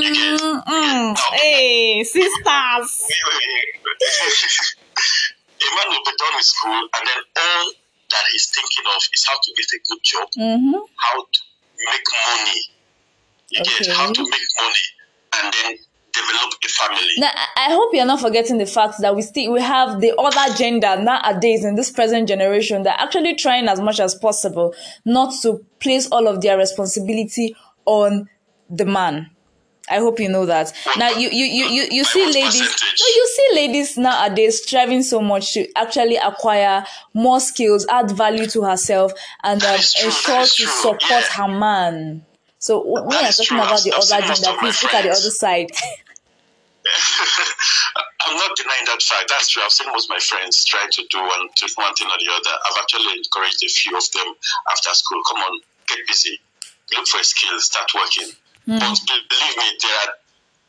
You 0.00 0.10
get? 0.14 0.40
Mm-mm. 0.40 1.16
Hey, 1.36 2.02
sisters. 2.04 2.90
a 5.60 5.68
man 5.76 5.86
will 5.92 6.04
be 6.08 6.12
done 6.16 6.34
with 6.36 6.44
school 6.48 6.72
and 6.96 7.04
then 7.06 7.20
all 7.36 7.66
that 8.10 8.24
he's 8.32 8.48
thinking 8.50 8.84
of 8.88 9.02
is 9.14 9.24
how 9.28 9.36
to 9.36 9.50
get 9.54 9.66
a 9.76 9.78
good 9.88 10.02
job, 10.02 10.28
Mm-hmm. 10.36 10.80
how 10.96 11.20
to 11.22 11.40
make 11.86 12.06
money. 12.26 12.60
You 13.50 13.60
Okay. 13.62 13.84
get 13.84 13.96
how 13.96 14.12
to 14.12 14.22
make 14.22 14.50
money 14.58 14.84
and 15.42 15.54
then 15.54 15.76
develop 16.12 16.52
a 16.64 16.68
family. 16.68 17.12
Now, 17.18 17.30
I 17.56 17.70
hope 17.72 17.90
you're 17.94 18.04
not 18.04 18.20
forgetting 18.20 18.58
the 18.58 18.66
fact 18.66 19.00
that 19.00 19.14
we 19.14 19.22
still 19.22 19.52
we 19.52 19.60
have 19.60 20.00
the 20.00 20.14
other 20.16 20.54
gender 20.54 21.00
nowadays 21.00 21.64
in 21.64 21.74
this 21.76 21.90
present 21.90 22.28
generation 22.28 22.82
that 22.84 23.00
actually 23.00 23.34
trying 23.36 23.68
as 23.68 23.80
much 23.80 24.00
as 24.00 24.14
possible 24.14 24.74
not 25.04 25.32
to 25.42 25.64
place 25.78 26.08
all 26.10 26.26
of 26.28 26.40
their 26.40 26.58
responsibility 26.58 27.54
on 27.86 28.28
the 28.68 28.84
man. 28.84 29.30
I 29.90 29.98
hope 29.98 30.20
you 30.20 30.28
know 30.28 30.46
that. 30.46 30.72
Now 30.96 31.10
you 31.10 31.28
you 31.30 31.44
you 31.44 31.64
you, 31.66 31.88
you 31.90 32.04
see 32.04 32.24
ladies 32.26 32.60
no, 32.60 33.06
you 33.16 33.28
see 33.36 33.48
ladies 33.54 33.98
nowadays 33.98 34.62
striving 34.62 35.02
so 35.02 35.20
much 35.20 35.52
to 35.54 35.66
actually 35.76 36.16
acquire 36.16 36.84
more 37.12 37.40
skills, 37.40 37.86
add 37.88 38.10
value 38.12 38.46
to 38.46 38.62
herself, 38.62 39.12
and 39.42 39.62
um, 39.62 39.68
That 39.70 39.80
is 39.80 39.92
true, 39.94 40.06
ensure 40.08 40.42
to 40.44 40.66
support 40.72 41.02
yeah. 41.10 41.22
her 41.36 41.48
man. 41.48 42.24
So 42.58 42.84
when 42.86 43.02
you're 43.10 43.32
talking 43.32 43.44
true. 43.46 43.58
about 43.58 43.82
the 43.82 43.92
I've- 43.92 44.12
other 44.14 44.34
gender, 44.34 44.56
please 44.60 44.82
look 44.82 44.94
at 44.94 45.02
the 45.02 45.10
other 45.10 45.30
side. 45.30 45.70
I'm 48.26 48.36
not 48.36 48.56
denying 48.56 48.84
that 48.86 49.02
fact. 49.02 49.28
That's 49.28 49.48
true. 49.48 49.62
I've 49.64 49.72
seen 49.72 49.88
most 49.88 50.06
of 50.06 50.10
my 50.10 50.18
friends 50.20 50.64
trying 50.64 50.90
to 50.92 51.02
do 51.10 51.18
one, 51.18 51.48
to 51.56 51.68
one 51.76 51.94
thing 51.94 52.06
or 52.08 52.18
the 52.18 52.30
other. 52.32 52.54
I've 52.66 52.78
actually 52.82 53.12
encouraged 53.16 53.62
a 53.64 53.68
few 53.68 53.96
of 53.96 54.04
them 54.12 54.28
after 54.70 54.90
school. 54.92 55.20
Come 55.28 55.38
on, 55.42 55.60
get 55.88 55.98
busy, 56.06 56.38
look 56.96 57.06
for 57.06 57.20
a 57.20 57.24
skill, 57.24 57.58
start 57.60 57.90
working. 57.94 58.32
But 58.78 58.98
be- 59.08 59.26
believe 59.28 59.56
me, 59.58 59.68
there 59.82 59.96
are 60.06 60.12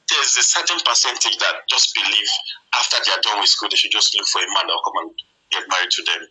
there's 0.09 0.35
a 0.37 0.43
certain 0.43 0.79
percentage 0.83 1.37
that 1.37 1.67
just 1.69 1.93
believe 1.95 2.29
after 2.75 2.97
they 3.05 3.11
are 3.13 3.21
done 3.21 3.39
with 3.39 3.47
school, 3.49 3.69
they 3.69 3.77
should 3.77 3.91
just 3.91 4.15
look 4.17 4.27
for 4.27 4.39
a 4.41 4.47
man 4.53 4.67
that 4.67 4.73
will 4.73 4.83
come 4.83 5.07
and 5.07 5.11
get 5.51 5.63
married 5.69 5.91
to 5.91 6.03
them. 6.03 6.21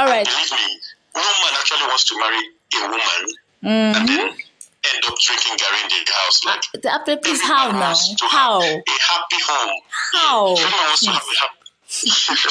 All 0.00 0.06
right. 0.08 0.26
Believe 0.26 0.50
me, 0.50 0.80
no 1.14 1.22
man 1.22 1.54
actually 1.60 1.86
wants 1.86 2.04
to 2.10 2.18
marry 2.18 2.40
a 2.40 2.80
woman 2.88 3.22
Mm-hmm. 3.64 3.96
and 3.96 4.08
then 4.08 4.28
end 4.28 5.02
up 5.08 5.16
drinking 5.16 5.56
garri 5.56 5.80
in 5.88 6.04
the 6.04 6.12
house. 6.12 6.44
Like 6.44 6.62
The 6.82 6.92
after 6.92 7.16
please 7.16 7.40
how 7.40 7.70
now? 7.72 7.94
How? 8.28 8.60
a 8.60 8.82
happy 8.84 9.40
home. 9.40 9.80
How? 10.12 10.52
Everyone 10.52 10.84
wants 10.84 11.00
to 11.04 11.10
have 11.12 11.22
a 11.24 11.36
happy. 11.40 11.64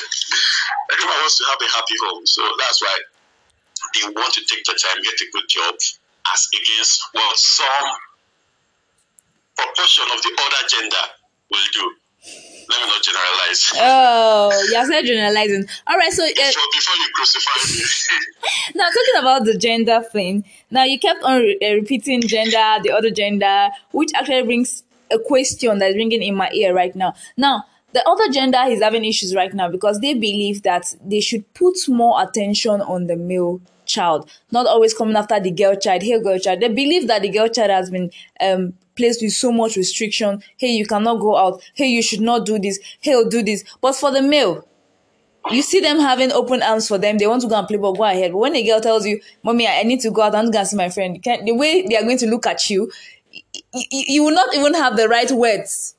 Everyone 0.94 1.18
wants 1.22 1.38
to 1.38 1.44
have 1.52 1.62
a 1.62 1.70
happy 1.76 1.94
home, 2.02 2.26
so 2.26 2.42
that's 2.60 2.82
why 2.82 2.98
they 3.94 4.08
want 4.10 4.34
to 4.34 4.42
take 4.46 4.64
the 4.66 4.74
time, 4.74 5.04
get 5.04 5.14
a 5.14 5.28
good 5.34 5.48
job, 5.50 5.76
as 6.32 6.48
against 6.54 7.02
what 7.12 7.38
some 7.38 7.90
proportion 9.58 10.06
of 10.14 10.22
the 10.22 10.32
other 10.40 10.68
gender 10.68 11.06
will 11.52 11.68
do. 11.74 11.96
Let 12.70 12.82
me 12.82 12.88
not 12.88 13.04
generalize. 13.04 13.72
Oh, 13.76 14.68
you're 14.72 14.86
still 14.86 15.04
generalizing. 15.04 15.66
All 15.86 15.98
right, 15.98 16.12
so 16.12 16.24
uh, 16.24 16.28
before, 16.30 16.64
before 16.72 16.96
you 16.96 17.10
crucify 17.14 17.60
me. 17.68 18.76
now 18.76 18.86
talking 18.86 19.20
about 19.20 19.46
the 19.46 19.58
gender 19.58 20.02
thing. 20.02 20.46
Now 20.72 20.84
you 20.84 20.98
kept 20.98 21.24
on 21.24 21.42
re- 21.42 21.60
uh, 21.62 21.74
repeating 21.74 22.22
gender, 22.22 22.82
the 22.82 22.92
other 22.96 23.12
gender, 23.12 23.70
which 23.92 24.12
actually 24.16 24.44
brings 24.44 24.84
a 25.12 25.20
question 25.20 25.80
that's 25.80 25.96
ringing 25.96 26.24
in 26.24 26.36
my 26.36 26.50
ear 26.54 26.74
right 26.74 26.96
now. 26.96 27.16
Now 27.36 27.66
the 27.94 28.08
other 28.08 28.30
gender 28.30 28.60
is 28.68 28.82
having 28.82 29.06
issues 29.06 29.36
right 29.36 29.54
now 29.54 29.70
because 29.70 30.00
they 30.00 30.14
believe 30.14 30.64
that 30.64 30.94
they 31.04 31.20
should 31.20 31.52
put 31.54 31.76
more 31.88 32.22
attention 32.22 32.82
on 32.82 33.08
the 33.08 33.16
male 33.16 33.62
child, 33.86 34.30
not 34.52 34.66
always 34.66 34.94
coming 34.94 35.16
after 35.16 35.40
the 35.40 35.52
girl 35.52 35.76
child. 35.76 36.02
Hey, 36.02 36.22
girl 36.22 36.40
child. 36.40 36.62
They 36.62 36.70
believe 36.70 37.08
that 37.08 37.22
the 37.22 37.30
girl 37.30 37.48
child 37.48 37.70
has 37.70 37.90
been 37.90 38.12
um 38.42 38.74
placed 38.96 39.22
with 39.22 39.34
so 39.34 39.52
much 39.52 39.76
restriction. 39.76 40.44
Hey, 40.58 40.70
you 40.70 40.86
cannot 40.86 41.20
go 41.20 41.38
out. 41.38 41.62
Hey, 41.74 41.88
you 41.88 42.02
should 42.02 42.22
not 42.22 42.46
do 42.46 42.60
this. 42.60 42.80
Hey, 43.00 43.24
do 43.30 43.44
this. 43.44 43.64
But 43.82 43.96
for 43.96 44.12
the 44.12 44.22
male, 44.22 44.68
you 45.52 45.62
see 45.62 45.80
them 45.80 46.00
having 46.00 46.32
open 46.32 46.62
arms 46.64 46.88
for 46.88 46.98
them. 46.98 47.18
They 47.18 47.28
want 47.28 47.42
to 47.42 47.48
go 47.48 47.56
and 47.58 47.68
play 47.68 47.78
ball, 47.78 47.94
go 47.94 48.04
ahead. 48.04 48.32
But 48.32 48.38
when 48.38 48.56
a 48.56 48.64
girl 48.66 48.80
tells 48.82 49.06
you, 49.06 49.20
"Mommy, 49.44 49.68
I 49.68 49.84
need 49.84 50.00
to 50.02 50.12
go 50.12 50.22
out 50.22 50.36
and 50.36 50.52
go 50.52 50.60
and 50.60 50.68
see 50.68 50.78
my 50.78 50.90
friend," 50.90 51.22
the 51.24 51.52
way 51.54 51.86
they 51.88 51.98
are 51.98 52.04
going 52.04 52.18
to 52.20 52.28
look 52.28 52.48
at 52.48 52.70
you, 52.70 52.92
you, 53.32 53.84
you 53.92 54.24
will 54.24 54.34
not 54.34 54.56
even 54.56 54.74
have 54.74 54.96
the 54.96 55.08
right 55.08 55.32
words. 55.32 55.96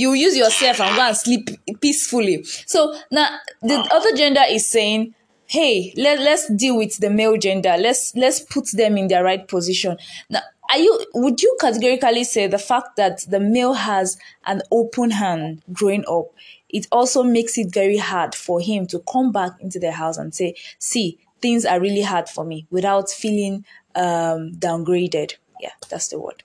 You 0.00 0.12
use 0.14 0.36
yourself 0.36 0.80
and 0.80 0.96
go 0.96 1.02
and 1.02 1.16
sleep 1.16 1.50
peacefully. 1.80 2.44
So 2.44 2.98
now 3.10 3.38
the 3.60 3.76
other 3.92 4.16
gender 4.16 4.42
is 4.48 4.66
saying, 4.66 5.14
"Hey, 5.46 5.92
let 5.96 6.20
let's 6.20 6.48
deal 6.52 6.76
with 6.76 6.96
the 6.98 7.10
male 7.10 7.36
gender. 7.36 7.76
Let's 7.78 8.14
let's 8.14 8.40
put 8.40 8.70
them 8.72 8.96
in 8.96 9.08
their 9.08 9.24
right 9.24 9.46
position." 9.46 9.98
Now, 10.28 10.40
are 10.70 10.78
you? 10.78 11.04
Would 11.14 11.42
you 11.42 11.56
categorically 11.60 12.24
say 12.24 12.46
the 12.46 12.58
fact 12.58 12.96
that 12.96 13.26
the 13.28 13.40
male 13.40 13.74
has 13.74 14.16
an 14.46 14.62
open 14.70 15.10
hand 15.10 15.62
growing 15.72 16.04
up? 16.08 16.28
it 16.72 16.86
also 16.92 17.22
makes 17.22 17.58
it 17.58 17.72
very 17.72 17.96
hard 17.96 18.34
for 18.34 18.60
him 18.60 18.86
to 18.86 19.00
come 19.00 19.32
back 19.32 19.52
into 19.60 19.78
the 19.78 19.92
house 19.92 20.16
and 20.16 20.34
say, 20.34 20.54
see, 20.78 21.18
things 21.40 21.64
are 21.64 21.80
really 21.80 22.02
hard 22.02 22.28
for 22.28 22.44
me 22.44 22.66
without 22.70 23.10
feeling 23.10 23.64
um, 23.94 24.52
downgraded. 24.52 25.34
Yeah, 25.60 25.72
that's 25.88 26.08
the 26.08 26.18
word. 26.18 26.42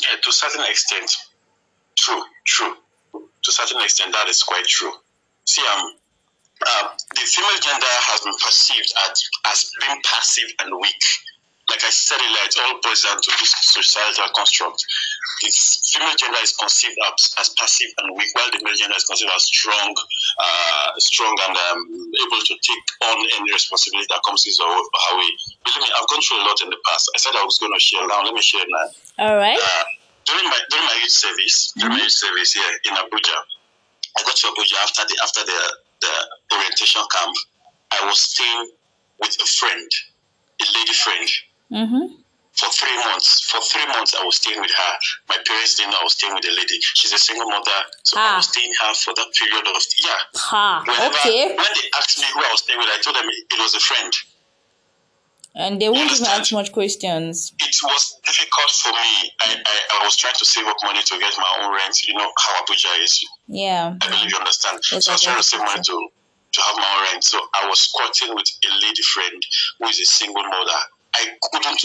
Yeah, 0.00 0.20
to 0.20 0.28
a 0.28 0.32
certain 0.32 0.64
extent, 0.68 1.10
true, 1.96 2.22
true. 2.44 2.74
To 3.12 3.48
a 3.48 3.52
certain 3.52 3.80
extent, 3.82 4.12
that 4.12 4.28
is 4.28 4.42
quite 4.42 4.66
true. 4.66 4.92
See, 5.44 5.62
um, 5.62 5.92
uh, 6.66 6.88
the 7.14 7.20
female 7.20 7.60
gender 7.60 7.94
has 8.10 8.20
been 8.20 8.34
perceived 8.40 8.92
as, 9.04 9.22
as 9.46 9.70
being 9.80 10.00
passive 10.04 10.50
and 10.60 10.72
weak. 10.80 11.04
like 11.68 11.82
I 11.82 11.90
said 11.90 12.22
earlier, 12.22 12.46
it 12.46 12.56
all 12.62 12.78
boils 12.80 13.02
down 13.02 13.18
to 13.18 13.30
this 13.42 13.52
societal 13.60 14.30
construct. 14.34 14.86
The 15.42 15.50
female 15.50 16.16
gender 16.16 16.38
is 16.40 16.54
conceived 16.54 16.96
as, 17.04 17.34
as 17.42 17.48
passive 17.58 17.90
and 17.98 18.16
weak, 18.16 18.30
while 18.38 18.48
the 18.54 18.62
male 18.62 18.78
gender 18.78 18.96
is 18.96 19.04
conceived 19.04 19.34
as 19.34 19.44
strong, 19.44 19.92
uh, 20.38 20.88
strong 20.96 21.34
and 21.44 21.54
um, 21.58 21.78
able 22.22 22.40
to 22.40 22.54
take 22.54 22.86
on 23.02 23.18
any 23.36 23.52
responsibility 23.52 24.06
that 24.14 24.22
comes 24.24 24.46
his 24.46 24.56
or 24.62 24.70
her 24.70 25.14
way. 25.18 25.30
Believe 25.66 25.82
me, 25.82 25.90
I've 25.92 26.08
gone 26.08 26.22
through 26.22 26.40
a 26.40 26.46
lot 26.46 26.58
in 26.62 26.70
the 26.70 26.80
past. 26.86 27.10
I 27.14 27.18
said 27.18 27.34
I 27.34 27.44
was 27.44 27.58
going 27.58 27.74
to 27.74 27.82
share 27.82 28.06
now. 28.06 28.22
Let 28.22 28.32
me 28.32 28.42
share 28.42 28.64
now. 28.64 28.86
All 29.26 29.36
right. 29.36 29.58
Uh, 29.58 29.84
during 30.26 30.46
my 30.50 30.58
during 30.70 30.85
youth 31.06 31.14
service, 31.14 31.72
during 31.78 31.94
my 31.94 32.02
youth 32.02 32.12
service 32.12 32.52
here 32.52 32.72
in 32.90 32.94
Abuja, 32.98 33.38
I 34.18 34.22
got 34.26 34.34
to 34.36 34.46
Abuja 34.50 34.76
after 34.82 35.02
the 35.06 35.16
after 35.22 35.42
the 35.46 35.60
the 36.02 36.12
orientation 36.58 37.02
camp. 37.14 37.36
I 37.94 38.04
was 38.06 38.18
staying 38.20 38.70
with 39.22 39.34
a 39.40 39.46
friend, 39.46 39.88
a 40.60 40.66
lady 40.74 40.92
friend. 40.92 41.28
Mm-hmm. 41.70 42.06
For 42.56 42.68
three 42.72 42.96
months, 43.04 43.44
for 43.52 43.60
three 43.60 43.84
months, 43.86 44.14
I 44.16 44.24
was 44.24 44.36
staying 44.40 44.60
with 44.60 44.70
her. 44.72 44.92
My 45.28 45.36
parents 45.46 45.76
didn't 45.76 45.92
know 45.92 46.00
I 46.00 46.04
was 46.08 46.14
staying 46.16 46.32
with 46.34 46.44
a 46.48 46.54
lady. 46.56 46.78
She's 46.80 47.12
a 47.12 47.18
single 47.20 47.48
mother, 47.50 47.78
so 48.02 48.16
Ah. 48.18 48.32
I 48.32 48.36
was 48.40 48.48
staying 48.48 48.72
her 48.80 48.94
for 48.94 49.12
that 49.14 49.28
period 49.36 49.66
of 49.68 49.76
yeah. 50.00 50.20
Ha. 50.34 50.82
Whenever, 50.86 51.14
Okay. 51.20 51.52
When 51.52 51.72
they 51.76 51.86
asked 52.00 52.16
me 52.18 52.24
who 52.32 52.40
I 52.40 52.50
was 52.50 52.60
staying 52.64 52.78
with, 52.80 52.88
I 52.88 52.98
told 53.04 53.16
them 53.16 53.28
it 53.28 53.60
was 53.60 53.74
a 53.76 53.80
friend. 53.80 54.12
And 55.56 55.80
they 55.80 55.88
won't 55.88 56.12
even 56.12 56.26
ask 56.26 56.52
much 56.52 56.70
questions. 56.70 57.52
it 57.58 57.76
was 57.82 58.20
difficult 58.22 58.70
for 58.76 58.92
me. 58.92 59.32
I, 59.40 59.56
I, 59.56 59.76
I 60.00 60.04
was 60.04 60.14
trying 60.14 60.36
to 60.36 60.44
save 60.44 60.66
up 60.66 60.76
money 60.84 61.00
to 61.00 61.18
get 61.18 61.32
my 61.38 61.64
own 61.64 61.72
rent. 61.72 61.96
You 62.06 62.12
know 62.12 62.30
how 62.36 62.62
Abuja 62.62 63.02
is. 63.02 63.24
Yeah. 63.48 63.96
I 64.02 64.06
believe 64.10 64.30
you 64.30 64.36
understand. 64.36 64.80
Yes, 64.92 65.06
so 65.06 65.12
I 65.12 65.14
was 65.14 65.22
trying 65.22 65.36
to 65.38 65.42
save 65.42 65.60
money 65.64 65.80
to, 65.80 65.96
to 66.52 66.60
have 66.60 66.76
my 66.76 66.84
own 66.84 67.02
rent. 67.08 67.24
So 67.24 67.40
I 67.54 67.66
was 67.68 67.80
squatting 67.80 68.36
with 68.36 68.44
a 68.68 68.70
lady 68.84 69.02
friend 69.16 69.40
who 69.80 69.88
is 69.88 69.98
a 69.98 70.04
single 70.04 70.44
mother. 70.44 70.80
I 71.16 71.24
couldn't 71.40 71.80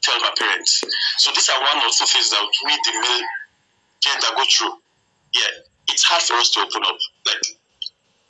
tell 0.00 0.20
my 0.20 0.30
parents. 0.38 0.86
So 1.18 1.32
these 1.34 1.48
are 1.50 1.58
one 1.60 1.78
or 1.82 1.90
two 1.90 2.06
things 2.06 2.30
that 2.30 2.46
we, 2.64 2.70
the 2.70 2.92
male 3.02 3.26
gender, 3.98 4.30
go 4.36 4.44
through. 4.46 4.78
Yeah, 5.34 5.66
it's 5.90 6.04
hard 6.04 6.22
for 6.22 6.34
us 6.34 6.50
to 6.54 6.60
open 6.60 6.82
up. 6.86 6.98
Like, 7.26 7.42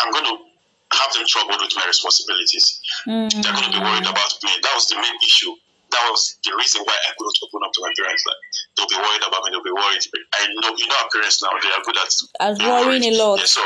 I'm 0.01 0.13
going 0.13 0.25
to 0.33 0.48
have 0.93 1.13
them 1.13 1.25
troubled 1.29 1.61
with 1.61 1.75
my 1.77 1.85
responsibilities. 1.87 2.81
Mm. 3.07 3.29
They're 3.43 3.53
going 3.53 3.69
to 3.69 3.75
be 3.77 3.83
worried 3.83 4.09
about 4.09 4.33
me. 4.43 4.53
That 4.63 4.75
was 4.75 4.89
the 4.89 4.97
main 4.97 5.19
issue. 5.21 5.53
That 5.91 6.05
was 6.13 6.37
the 6.45 6.53
reason 6.57 6.85
why 6.85 6.93
I 6.93 7.17
couldn't 7.17 7.39
open 7.45 7.65
up 7.65 7.73
to 7.73 7.81
my 7.81 7.93
parents. 7.97 8.25
Like, 8.29 8.41
they'll 8.77 8.93
be 8.93 9.01
worried 9.01 9.25
about 9.25 9.41
me. 9.45 9.53
They'll 9.53 9.65
be 9.65 9.73
worried. 9.73 10.05
I 10.37 10.49
know, 10.61 10.77
you 10.77 10.89
know, 10.89 10.97
our 11.01 11.09
parents 11.09 11.41
now, 11.41 11.53
they 11.61 11.73
are 11.73 11.85
good 11.85 11.97
at 11.97 12.13
As 12.41 12.61
worrying 12.61 13.09
a 13.09 13.17
lot. 13.17 13.41
Yeah, 13.41 13.49
so 13.49 13.65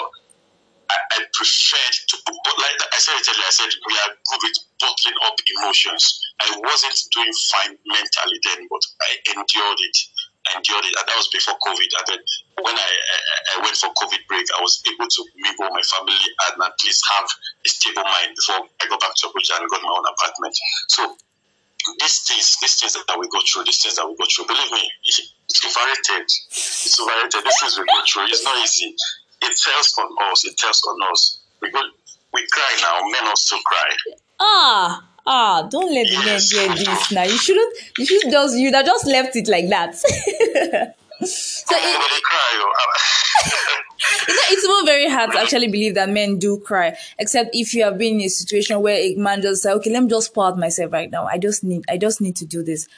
I, 0.93 0.99
I 1.15 1.19
preferred 1.35 1.97
to, 2.11 2.15
but 2.27 2.57
like 2.59 2.79
I 2.95 2.99
said 3.01 3.17
it 3.17 3.27
earlier, 3.27 3.49
I 3.49 3.55
said 3.55 3.71
we 3.87 3.95
are 4.07 4.13
good 4.29 4.43
with 4.45 4.59
bottling 4.79 5.19
up 5.27 5.37
emotions. 5.59 6.21
I 6.39 6.47
wasn't 6.63 6.99
doing 7.11 7.33
fine 7.49 7.73
mentally 7.87 8.39
then, 8.45 8.61
but 8.69 8.83
I 9.01 9.11
endured 9.35 9.81
it. 9.81 9.97
Endured 10.43 10.85
it, 10.91 10.95
and 10.99 11.07
that 11.07 11.15
was 11.15 11.31
before 11.31 11.55
COVID. 11.63 11.91
And 12.03 12.07
then 12.11 12.21
when 12.67 12.75
I, 12.75 12.91
I, 13.55 13.63
went 13.63 13.79
for 13.79 13.95
COVID 13.95 14.27
break, 14.27 14.43
I 14.51 14.59
was 14.59 14.83
able 14.91 15.07
to 15.07 15.21
mingle 15.39 15.71
my 15.71 15.83
family 15.87 16.19
and 16.19 16.59
at 16.67 16.75
least 16.83 17.07
have 17.15 17.31
a 17.63 17.69
stable 17.71 18.03
mind 18.03 18.35
before 18.35 18.67
I 18.83 18.91
got 18.91 18.99
back 18.99 19.15
to 19.23 19.31
Abuja 19.31 19.63
and 19.63 19.71
got 19.71 19.87
my 19.87 19.95
own 19.95 20.03
apartment. 20.03 20.59
So 20.91 21.15
these 22.03 22.27
things, 22.27 22.59
these 22.59 22.75
things 22.75 22.99
that 22.99 23.19
we 23.19 23.31
go 23.31 23.39
through, 23.47 23.71
these 23.71 23.83
things 23.83 23.95
that 23.97 24.07
we 24.07 24.19
go 24.19 24.27
through, 24.27 24.51
believe 24.51 24.73
me, 24.75 24.83
it's 25.07 25.63
overrated. 25.63 26.27
It's 26.27 26.99
overrated. 26.99 27.43
These 27.47 27.59
things 27.63 27.79
we 27.79 27.87
go 27.87 28.03
through, 28.03 28.27
it's 28.27 28.43
not 28.43 28.59
easy. 28.63 28.95
It 29.47 29.55
tells 29.55 29.95
on 29.99 30.11
us. 30.27 30.45
It 30.45 30.59
tells 30.59 30.83
on 30.91 30.99
us. 31.11 31.39
We 31.63 31.71
go, 31.71 31.81
we 32.35 32.47
cry 32.51 32.73
now. 32.83 33.07
Men 33.11 33.31
also 33.31 33.57
cry. 33.63 33.91
Ah. 34.41 35.12
Ah, 35.27 35.69
don't 35.71 35.93
let 35.93 36.09
the 36.09 36.17
men 36.25 36.41
hear 36.41 36.85
this 36.85 37.13
now. 37.13 37.23
You 37.23 37.39
shouldn't. 37.39 37.79
You 37.99 38.07
should 38.07 38.31
just. 38.31 38.57
You'd 38.57 38.75
have 38.75 38.87
just 38.87 39.07
left 39.07 39.37
it 39.37 39.49
like 39.49 39.69
that. 39.69 39.95
so 41.25 41.77
it, 41.77 42.23
oh. 42.33 43.79
You 44.29 44.35
know, 44.35 44.43
it's 44.51 44.65
even 44.65 44.85
very 44.85 45.09
hard 45.09 45.31
to 45.33 45.39
actually 45.39 45.69
believe 45.69 45.95
that 45.95 46.09
men 46.09 46.39
do 46.39 46.59
cry, 46.59 46.97
except 47.19 47.51
if 47.53 47.73
you 47.73 47.85
have 47.85 47.99
been 47.99 48.15
in 48.17 48.23
a 48.23 48.29
situation 48.29 48.81
where 48.81 48.97
a 48.97 49.15
man 49.15 49.43
just 49.43 49.63
say, 49.63 49.71
"Okay, 49.73 49.91
let 49.93 50.03
me 50.03 50.09
just 50.09 50.35
pour 50.35 50.47
out 50.47 50.59
myself 50.59 50.93
right 50.93 51.11
now. 51.11 51.27
I 51.27 51.39
just 51.39 51.63
need, 51.63 51.85
I 51.89 51.99
just 51.99 52.21
need 52.21 52.35
to 52.37 52.47
do 52.47 52.65
this. 52.65 52.89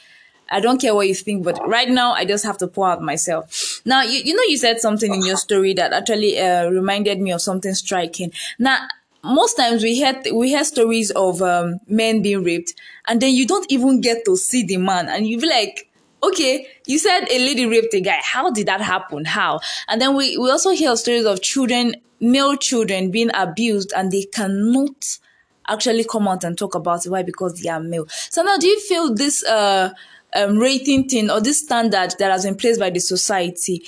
I 0.49 0.59
don't 0.59 0.81
care 0.81 0.95
what 0.95 1.07
you 1.07 1.13
think, 1.15 1.43
but 1.43 1.59
right 1.67 1.89
now 1.89 2.13
I 2.13 2.25
just 2.25 2.43
have 2.43 2.57
to 2.59 2.67
pour 2.67 2.89
out 2.89 3.01
myself." 3.03 3.81
Now, 3.85 4.01
you, 4.01 4.19
you 4.23 4.35
know, 4.35 4.43
you 4.47 4.57
said 4.57 4.79
something 4.79 5.13
in 5.13 5.23
your 5.25 5.37
story 5.37 5.75
that 5.75 5.93
actually 5.93 6.39
uh, 6.39 6.69
reminded 6.69 7.21
me 7.21 7.31
of 7.31 7.41
something 7.41 7.73
striking. 7.75 8.31
Now, 8.57 8.87
most 9.25 9.55
times 9.55 9.83
we 9.83 9.95
hear 9.95 10.21
we 10.33 10.49
hear 10.49 10.63
stories 10.63 11.11
of 11.11 11.41
um, 11.41 11.79
men 11.87 12.21
being 12.21 12.43
raped, 12.43 12.73
and 13.07 13.21
then 13.21 13.33
you 13.33 13.45
don't 13.47 13.69
even 13.71 14.01
get 14.01 14.25
to 14.25 14.37
see 14.37 14.63
the 14.63 14.77
man, 14.77 15.09
and 15.09 15.27
you 15.27 15.39
be 15.39 15.47
like, 15.47 15.89
okay, 16.23 16.67
you 16.85 16.97
said 16.97 17.25
a 17.29 17.39
lady 17.39 17.65
raped 17.65 17.93
a 17.93 18.01
guy. 18.01 18.19
How 18.21 18.51
did 18.51 18.67
that 18.67 18.81
happen? 18.81 19.25
How? 19.25 19.59
And 19.87 20.01
then 20.01 20.15
we, 20.15 20.37
we 20.37 20.49
also 20.49 20.71
hear 20.71 20.95
stories 20.95 21.25
of 21.25 21.41
children, 21.41 21.95
male 22.19 22.55
children 22.57 23.11
being 23.11 23.29
abused 23.33 23.93
and 23.95 24.11
they 24.11 24.23
cannot 24.23 25.19
actually 25.67 26.03
come 26.03 26.27
out 26.27 26.43
and 26.43 26.57
talk 26.57 26.75
about 26.75 27.05
it. 27.05 27.09
Why? 27.09 27.23
Because 27.23 27.61
they 27.61 27.69
are 27.69 27.79
male. 27.79 28.07
So 28.09 28.43
now 28.43 28.57
do 28.57 28.67
you 28.67 28.79
feel 28.79 29.13
this 29.13 29.43
uh 29.45 29.91
um, 30.35 30.57
rating 30.57 31.07
thing 31.07 31.29
or 31.31 31.39
this 31.39 31.59
standard 31.59 32.13
that 32.19 32.29
has 32.29 32.43
been 32.43 32.55
placed 32.55 32.79
by 32.79 32.89
the 32.89 32.99
society 32.99 33.83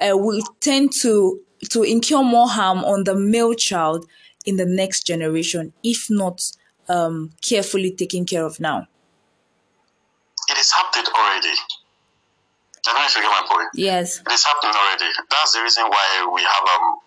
uh, 0.00 0.16
will 0.16 0.42
tend 0.60 0.92
to 1.02 1.40
to 1.70 1.84
incur 1.84 2.24
more 2.24 2.48
harm 2.48 2.84
on 2.84 3.04
the 3.04 3.14
male 3.14 3.54
child 3.54 4.04
in 4.44 4.56
the 4.56 4.66
next 4.66 5.06
generation 5.06 5.72
if 5.82 6.08
not 6.10 6.40
um 6.88 7.30
carefully 7.42 7.90
taken 7.90 8.24
care 8.24 8.44
of 8.44 8.60
now? 8.60 8.86
It 10.48 10.58
is 10.58 10.72
happening 10.72 11.06
already. 11.06 11.54
I 11.54 12.80
don't 12.82 12.94
know 12.96 13.06
if 13.06 13.14
you 13.14 13.22
get 13.22 13.30
my 13.30 13.46
point. 13.46 13.68
Yes. 13.74 14.20
It 14.20 14.32
is 14.32 14.44
happening 14.44 14.74
already. 14.74 15.06
That's 15.30 15.52
the 15.52 15.62
reason 15.62 15.84
why 15.86 16.26
we 16.34 16.42
have 16.42 16.64
um 16.66 16.98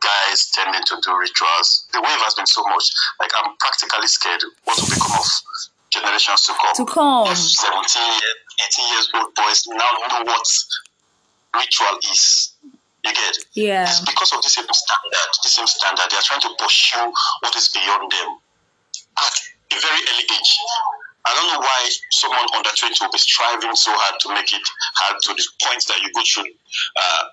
guys 0.00 0.50
tending 0.52 0.84
to 0.84 1.00
do 1.02 1.10
rituals. 1.18 1.88
The 1.92 2.00
wave 2.00 2.20
has 2.22 2.34
been 2.34 2.46
so 2.46 2.62
much. 2.64 2.84
Like 3.18 3.32
I'm 3.34 3.56
practically 3.58 4.06
scared 4.06 4.42
what 4.64 4.78
will 4.78 4.88
become 4.88 5.18
of 5.18 5.26
generations 5.90 6.42
to 6.46 6.52
come. 6.52 6.74
To 6.76 6.86
come. 6.86 7.26
If 7.32 7.38
17, 7.38 7.72
18 7.74 8.92
years 8.92 9.08
old 9.14 9.34
boys 9.34 9.64
now 9.66 9.90
don't 9.98 10.26
know 10.26 10.32
what 10.32 10.46
ritual 11.56 11.96
is. 12.10 12.54
You 13.04 13.12
get? 13.12 13.34
Yeah. 13.52 13.82
It's 13.84 14.00
because 14.00 14.32
of 14.32 14.42
this 14.42 14.54
same 14.54 14.64
standard. 14.64 15.30
This 15.42 15.52
same 15.52 15.66
standard. 15.66 16.08
They 16.10 16.16
are 16.16 16.24
trying 16.26 16.40
to 16.42 16.52
pursue 16.58 17.12
what 17.40 17.54
is 17.56 17.68
beyond 17.68 18.10
them 18.10 18.30
at 19.20 19.34
a 19.72 19.76
very 19.80 20.00
early 20.08 20.24
age. 20.24 20.52
I 21.26 21.32
don't 21.36 21.48
know 21.52 21.60
why 21.60 21.80
someone 22.10 22.44
under 22.56 22.68
20 22.72 22.96
will 23.00 23.12
be 23.12 23.18
striving 23.18 23.74
so 23.76 23.90
hard 23.92 24.20
to 24.20 24.28
make 24.34 24.52
it 24.52 24.64
hard 24.96 25.16
to 25.24 25.30
the 25.32 25.44
point 25.64 25.84
that 25.88 26.00
you 26.00 26.12
go 26.12 26.20
through 26.24 26.52
uh, 26.96 27.24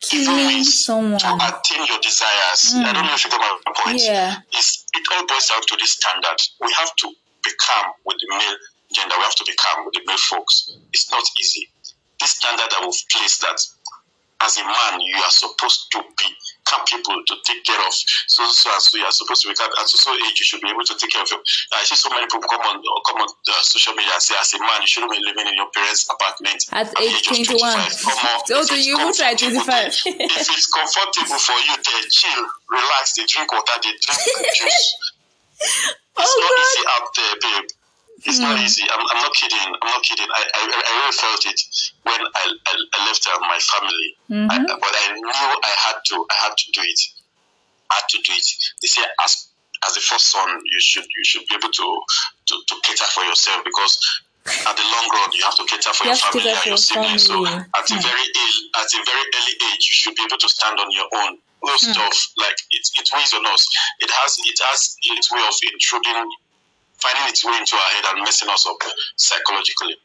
Killing 0.00 0.62
someone. 0.62 1.18
to 1.18 1.34
attain 1.34 1.82
your 1.86 1.98
desires. 1.98 2.70
I 2.78 2.92
don't 2.94 3.02
know 3.06 3.14
if 3.14 3.24
you 3.24 3.30
get 3.30 3.40
my 3.42 3.72
point. 3.82 3.98
Yeah. 4.02 4.38
It's, 4.54 4.86
it 4.94 5.02
all 5.10 5.26
boils 5.26 5.46
down 5.50 5.62
to 5.62 5.76
this 5.76 5.98
standard. 5.98 6.38
We 6.62 6.70
have 6.78 6.94
to 7.02 7.06
become 7.42 7.86
with 8.06 8.16
the 8.22 8.26
male 8.30 8.56
gender. 8.94 9.14
We 9.18 9.24
have 9.26 9.34
to 9.42 9.46
become 9.46 9.84
with 9.86 9.94
the 9.94 10.02
male 10.06 10.22
folks. 10.30 10.70
It's 10.92 11.10
not 11.10 11.24
easy. 11.40 11.68
This 12.20 12.30
standard 12.30 12.70
that 12.70 12.80
we've 12.82 13.02
placed 13.10 13.40
that 13.42 13.58
as 14.44 14.56
a 14.58 14.64
man 14.64 15.00
you 15.00 15.16
are 15.18 15.30
supposed 15.34 15.90
to 15.90 15.98
be 16.18 16.28
capable 16.68 17.18
to 17.26 17.34
take 17.44 17.64
care 17.64 17.80
of 17.80 17.92
so 18.28 18.44
so 18.52 18.70
so 18.78 18.98
you 18.98 19.04
are 19.04 19.12
supposed 19.12 19.42
to 19.42 19.48
be 19.48 19.54
capable 19.54 19.78
at 19.80 19.88
so 19.88 19.96
so 19.98 20.12
age 20.28 20.38
you 20.38 20.46
should 20.46 20.60
be 20.60 20.68
able 20.70 20.84
to 20.84 20.94
take 20.96 21.10
care 21.10 21.22
of 21.22 21.30
your 21.30 21.40
I 21.74 21.82
see 21.84 21.96
so 21.96 22.10
many 22.10 22.26
people 22.26 22.46
come 22.46 22.60
on 22.62 22.78
come 23.08 23.18
on 23.22 23.28
uh, 23.28 23.62
social 23.62 23.94
media 23.94 24.12
and 24.14 24.22
say 24.22 24.34
as 24.38 24.52
a 24.54 24.60
man 24.60 24.78
you 24.84 24.86
shouldn't 24.88 25.10
be 25.12 25.18
living 25.24 25.46
in 25.48 25.54
your 25.56 25.70
parents' 25.74 26.06
apartment 26.10 26.60
At 26.72 26.92
the 26.94 27.02
age 27.02 27.26
age 27.32 27.50
21. 27.50 27.58
25. 27.58 28.02
Come 28.04 28.18
on, 28.18 28.38
So 28.46 28.60
it's 28.62 28.86
you 28.86 28.94
who 28.98 29.10
try 29.14 29.34
25? 29.34 29.66
if 30.06 30.46
it's 30.54 30.68
comfortable 30.70 31.38
for 31.40 31.58
you 31.58 31.74
there 31.82 32.04
chill 32.12 32.42
relax 32.70 33.14
they 33.16 33.24
drink 33.26 33.50
water 33.50 33.76
they 33.82 33.94
drink 33.96 34.22
juice 34.54 34.86
it's 36.18 36.30
Oh, 36.30 36.38
not 36.40 36.50
God. 36.50 36.62
easy 36.62 36.82
out 36.94 37.08
there 37.16 37.34
babe 37.42 37.68
it's 38.24 38.38
not 38.38 38.58
hmm. 38.58 38.64
easy. 38.64 38.82
I'm, 38.90 38.98
I'm 38.98 39.22
not 39.22 39.34
kidding. 39.34 39.62
I'm 39.62 39.90
not 39.94 40.02
kidding. 40.02 40.26
I, 40.26 40.42
I, 40.42 40.60
I 40.66 40.92
really 40.98 41.14
felt 41.14 41.42
it 41.46 41.60
when 42.02 42.20
I, 42.20 42.44
I, 42.66 42.72
I 42.74 42.98
left 43.06 43.22
uh, 43.30 43.38
my 43.46 43.58
family. 43.62 44.08
I, 44.50 44.58
mm-hmm. 44.58 44.66
but 44.66 44.92
I 44.92 45.14
knew 45.14 45.30
I 45.30 45.74
had 45.86 45.98
to. 46.10 46.26
I 46.26 46.36
had 46.48 46.54
to 46.56 46.66
do 46.72 46.82
it. 46.82 47.00
I 47.90 47.94
had 48.02 48.08
to 48.10 48.18
do 48.18 48.32
it. 48.34 48.48
They 48.82 48.88
say 48.88 49.02
as 49.22 49.48
as 49.86 49.94
the 49.94 50.00
first 50.00 50.30
son, 50.30 50.48
you 50.50 50.80
should 50.80 51.06
you 51.06 51.24
should 51.24 51.46
be 51.46 51.54
able 51.54 51.70
to 51.70 51.86
to, 52.46 52.54
to 52.66 52.74
cater 52.82 53.06
for 53.14 53.22
yourself 53.22 53.62
because 53.64 53.94
at 54.48 54.74
the 54.74 54.82
long 54.82 55.06
run 55.14 55.30
you 55.32 55.44
have 55.44 55.54
to 55.54 55.66
cater 55.70 55.92
for 55.94 56.04
You 56.04 56.10
your 56.10 56.18
have 56.18 56.32
to 56.32 56.40
family 56.40 56.58
and 56.58 56.66
your 56.66 56.80
siblings. 56.80 57.22
So 57.22 57.46
at 57.46 57.86
a 57.86 57.94
hmm. 57.94 58.02
very 58.02 58.26
early, 58.26 58.62
at 58.82 58.90
a 58.90 59.00
very 59.06 59.24
early 59.30 59.54
age, 59.70 59.82
you 59.86 59.94
should 59.94 60.16
be 60.18 60.26
able 60.26 60.42
to 60.42 60.48
stand 60.48 60.80
on 60.80 60.90
your 60.90 61.06
own. 61.22 61.38
No 61.62 61.74
hmm. 61.74 61.90
stuff 61.94 62.18
like 62.38 62.58
it, 62.74 62.82
it 62.98 63.06
weighs 63.14 63.30
on 63.34 63.46
us. 63.46 63.62
It 64.02 64.10
has 64.10 64.38
it 64.42 64.58
has 64.58 64.96
its 65.06 65.30
way 65.30 65.42
of 65.46 65.54
intruding 65.70 66.26
finding 66.98 67.28
its 67.28 67.44
way 67.44 67.56
into 67.58 67.76
our 67.76 67.90
head 67.94 68.04
and 68.14 68.24
messing 68.24 68.48
us 68.48 68.66
up 68.66 68.78
psychologically. 69.16 69.96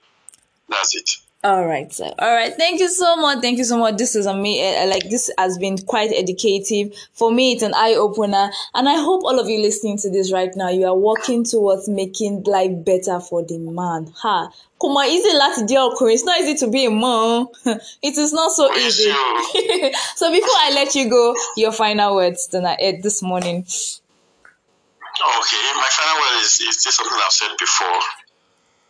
That's 0.70 0.96
it. 0.96 1.10
All 1.46 1.66
right, 1.68 1.92
sir. 1.92 2.10
All 2.20 2.34
right. 2.34 2.54
Thank 2.54 2.80
you 2.80 2.88
so 2.88 3.18
much. 3.18 3.42
Thank 3.42 3.58
you 3.58 3.66
so 3.66 3.78
much. 3.78 3.98
This 3.98 4.16
is 4.16 4.26
amazing. 4.28 4.82
Uh, 4.82 4.88
like 4.88 5.10
this 5.10 5.30
has 5.38 5.58
been 5.58 5.78
quite 5.78 6.12
educative 6.14 6.94
for 7.12 7.34
me. 7.34 7.52
It's 7.52 7.64
an 7.64 7.74
eye 7.76 7.96
opener, 7.96 8.50
and 8.74 8.88
I 8.88 8.96
hope 8.96 9.26
all 9.26 9.38
of 9.42 9.50
you 9.50 9.60
listening 9.62 9.98
to 10.00 10.10
this 10.10 10.32
right 10.32 10.52
now, 10.56 10.70
you 10.70 10.86
are 10.86 10.96
working 10.96 11.44
towards 11.44 11.90
making 11.90 12.44
life 12.44 12.72
better 12.86 13.20
for 13.20 13.44
the 13.44 13.58
man. 13.58 14.14
Ha. 14.22 14.52
Kuma 14.80 15.00
on, 15.02 15.08
easy 15.08 15.34
láti 15.38 15.68
jẹ́ 15.68 15.80
ọkùnrin. 15.90 16.14
It's 16.14 16.24
not 16.24 16.40
easy 16.40 16.56
to 16.56 16.68
be 16.72 16.86
a 16.86 16.92
man. 16.92 17.48
it 18.02 18.18
is 18.18 18.32
not 18.32 18.52
so 18.54 18.74
easy. 18.76 19.12
so 20.16 20.32
before 20.32 20.60
I 20.66 20.72
let 20.74 20.96
you 20.96 21.10
go, 21.10 21.36
your 21.58 21.74
final 21.74 22.16
words 22.16 22.48
tonight, 22.48 22.80
uh, 22.82 22.94
this 23.02 23.22
morning. 23.22 23.66
Okay, 25.14 25.62
my 25.78 25.90
final 25.94 26.18
word 26.22 26.42
is, 26.42 26.60
is 26.60 26.84
this 26.84 26.96
something 26.96 27.14
I've 27.14 27.32
said 27.32 27.54
before. 27.60 28.02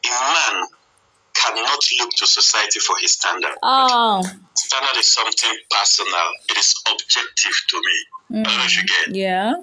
A 0.07 0.11
man 0.11 0.55
cannot 1.35 1.79
look 1.99 2.11
to 2.15 2.25
society 2.27 2.79
for 2.79 2.95
his 3.01 3.13
standard. 3.13 3.55
Oh. 3.61 4.23
Standard 4.55 4.97
is 4.97 5.07
something 5.07 5.55
personal. 5.69 6.29
It 6.49 6.57
is 6.57 6.75
objective 6.87 7.57
to 7.69 7.75
me. 7.75 7.97
Mm. 8.31 8.47
I 8.47 8.49
don't 8.49 8.57
know 8.57 8.65
if 8.65 8.77
you 8.77 8.83
get. 8.87 9.15
Yeah. 9.15 9.53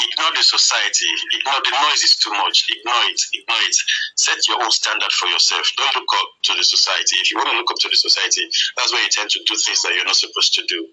Ignore 0.00 0.32
the 0.32 0.42
society. 0.42 1.08
Ignore 1.32 1.60
the 1.64 1.72
noise 1.72 2.02
is 2.04 2.16
too 2.16 2.32
much. 2.32 2.68
Ignore 2.68 3.04
it. 3.12 3.20
Ignore 3.32 3.62
it. 3.68 3.76
Set 4.16 4.48
your 4.48 4.62
own 4.62 4.70
standard 4.70 5.12
for 5.12 5.28
yourself. 5.28 5.64
Don't 5.76 5.94
look 5.94 6.08
up 6.16 6.28
to 6.44 6.52
the 6.56 6.64
society. 6.64 7.16
If 7.20 7.30
you 7.30 7.36
want 7.36 7.50
to 7.50 7.56
look 7.56 7.70
up 7.70 7.78
to 7.80 7.88
the 7.88 7.96
society, 7.96 8.48
that's 8.76 8.92
where 8.92 9.02
you 9.02 9.10
tend 9.10 9.30
to 9.30 9.40
do 9.44 9.56
things 9.56 9.82
that 9.82 9.92
you're 9.94 10.04
not 10.04 10.16
supposed 10.16 10.54
to 10.54 10.64
do. 10.68 10.88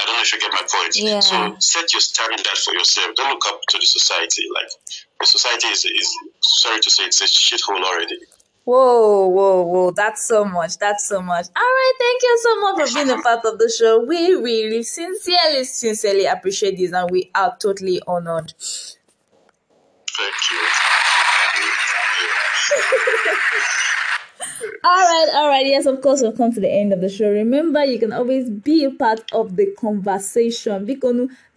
I 0.00 0.06
don't 0.06 0.16
know 0.16 0.22
if 0.22 0.32
you 0.32 0.40
get 0.40 0.52
my 0.52 0.64
point. 0.64 0.96
Yeah. 0.96 1.20
So 1.20 1.56
set 1.58 1.92
your 1.92 2.00
standard 2.00 2.46
for 2.46 2.72
yourself. 2.72 3.14
Don't 3.16 3.30
look 3.30 3.44
up 3.48 3.60
to 3.68 3.78
the 3.78 3.84
society. 3.84 4.44
Like 4.54 4.70
the 5.20 5.26
society 5.26 5.68
is 5.68 5.84
is 5.84 6.16
sorry 6.40 6.80
to 6.80 6.90
say 6.90 7.04
it's 7.04 7.20
a 7.20 7.24
shithole 7.24 7.84
already. 7.84 8.16
Whoa, 8.64 9.28
whoa, 9.28 9.62
whoa. 9.62 9.90
That's 9.90 10.26
so 10.26 10.44
much. 10.44 10.78
That's 10.78 11.06
so 11.08 11.20
much. 11.20 11.46
All 11.56 11.62
right. 11.62 11.92
Thank 11.98 12.22
you 12.22 12.38
so 12.42 12.60
much 12.60 12.88
for 12.88 12.94
being 12.94 13.10
a 13.10 13.22
part 13.22 13.44
of 13.44 13.58
the 13.58 13.68
show. 13.76 14.04
We 14.04 14.34
really, 14.34 14.82
sincerely, 14.82 15.64
sincerely 15.64 16.26
appreciate 16.26 16.76
this 16.76 16.92
and 16.92 17.10
we 17.10 17.30
are 17.34 17.56
totally 17.58 18.00
honored. 18.06 18.54
Thank 20.16 20.34
you. 20.52 20.60
all 24.62 24.68
right, 24.84 25.28
all 25.34 25.48
right. 25.48 25.66
Yes, 25.66 25.86
of 25.86 26.00
course, 26.00 26.22
we've 26.22 26.36
come 26.36 26.52
to 26.52 26.60
the 26.60 26.70
end 26.70 26.92
of 26.92 27.00
the 27.00 27.08
show. 27.08 27.28
Remember, 27.28 27.84
you 27.84 27.98
can 27.98 28.12
always 28.12 28.50
be 28.50 28.84
a 28.84 28.90
part 28.90 29.20
of 29.32 29.56
the 29.56 29.66
conversation. 29.78 30.84
Be, 30.84 31.00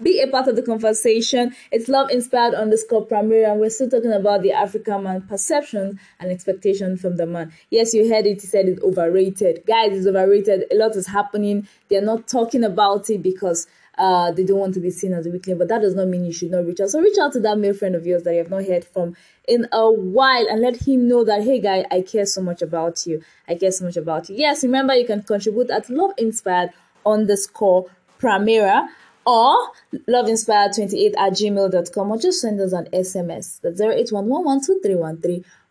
be 0.01 0.21
a 0.21 0.27
part 0.27 0.47
of 0.47 0.55
the 0.55 0.61
conversation. 0.61 1.55
It's 1.71 1.87
love 1.87 2.09
inspired 2.11 2.53
underscore 2.53 3.05
Primera, 3.05 3.51
and 3.51 3.59
we're 3.59 3.69
still 3.69 3.89
talking 3.89 4.13
about 4.13 4.41
the 4.41 4.51
African 4.51 5.03
man 5.03 5.21
perception 5.21 5.99
and 6.19 6.31
expectation 6.31 6.97
from 6.97 7.17
the 7.17 7.25
man. 7.25 7.51
Yes, 7.69 7.93
you 7.93 8.07
heard 8.09 8.25
it. 8.25 8.41
He 8.41 8.47
said 8.47 8.67
it's 8.67 8.81
overrated. 8.81 9.63
Guys, 9.65 9.91
it's 9.91 10.07
overrated. 10.07 10.65
A 10.71 10.75
lot 10.75 10.95
is 10.95 11.07
happening. 11.07 11.67
They're 11.89 12.01
not 12.01 12.27
talking 12.27 12.63
about 12.63 13.09
it 13.09 13.21
because 13.21 13.67
uh, 13.97 14.31
they 14.31 14.43
don't 14.43 14.59
want 14.59 14.73
to 14.73 14.79
be 14.79 14.89
seen 14.89 15.13
as 15.13 15.25
a 15.25 15.29
weakling, 15.29 15.57
but 15.57 15.67
that 15.67 15.81
does 15.81 15.95
not 15.95 16.07
mean 16.07 16.25
you 16.25 16.33
should 16.33 16.51
not 16.51 16.65
reach 16.65 16.79
out. 16.79 16.89
So 16.89 16.99
reach 16.99 17.17
out 17.19 17.33
to 17.33 17.39
that 17.41 17.57
male 17.57 17.73
friend 17.73 17.95
of 17.95 18.05
yours 18.05 18.23
that 18.23 18.31
you 18.31 18.39
have 18.39 18.49
not 18.49 18.65
heard 18.65 18.85
from 18.85 19.15
in 19.47 19.67
a 19.71 19.91
while 19.91 20.47
and 20.49 20.61
let 20.61 20.87
him 20.87 21.07
know 21.07 21.23
that 21.23 21.43
hey 21.43 21.59
guy, 21.59 21.85
I 21.91 22.01
care 22.01 22.25
so 22.25 22.41
much 22.41 22.61
about 22.61 23.05
you. 23.05 23.21
I 23.47 23.55
care 23.55 23.71
so 23.71 23.85
much 23.85 23.97
about 23.97 24.29
you. 24.29 24.35
Yes, 24.35 24.63
remember 24.63 24.95
you 24.95 25.05
can 25.05 25.21
contribute 25.21 25.69
at 25.69 25.89
love 25.89 26.11
inspired 26.17 26.71
underscore 27.05 27.89
Primera 28.19 28.87
or 29.25 29.71
loveinspired28 29.93 31.13
at 31.17 31.33
gmail.com 31.33 32.11
or 32.11 32.17
just 32.17 32.41
send 32.41 32.59
us 32.59 32.73
an 32.73 32.85
SMS. 32.93 33.61
That's 33.61 33.79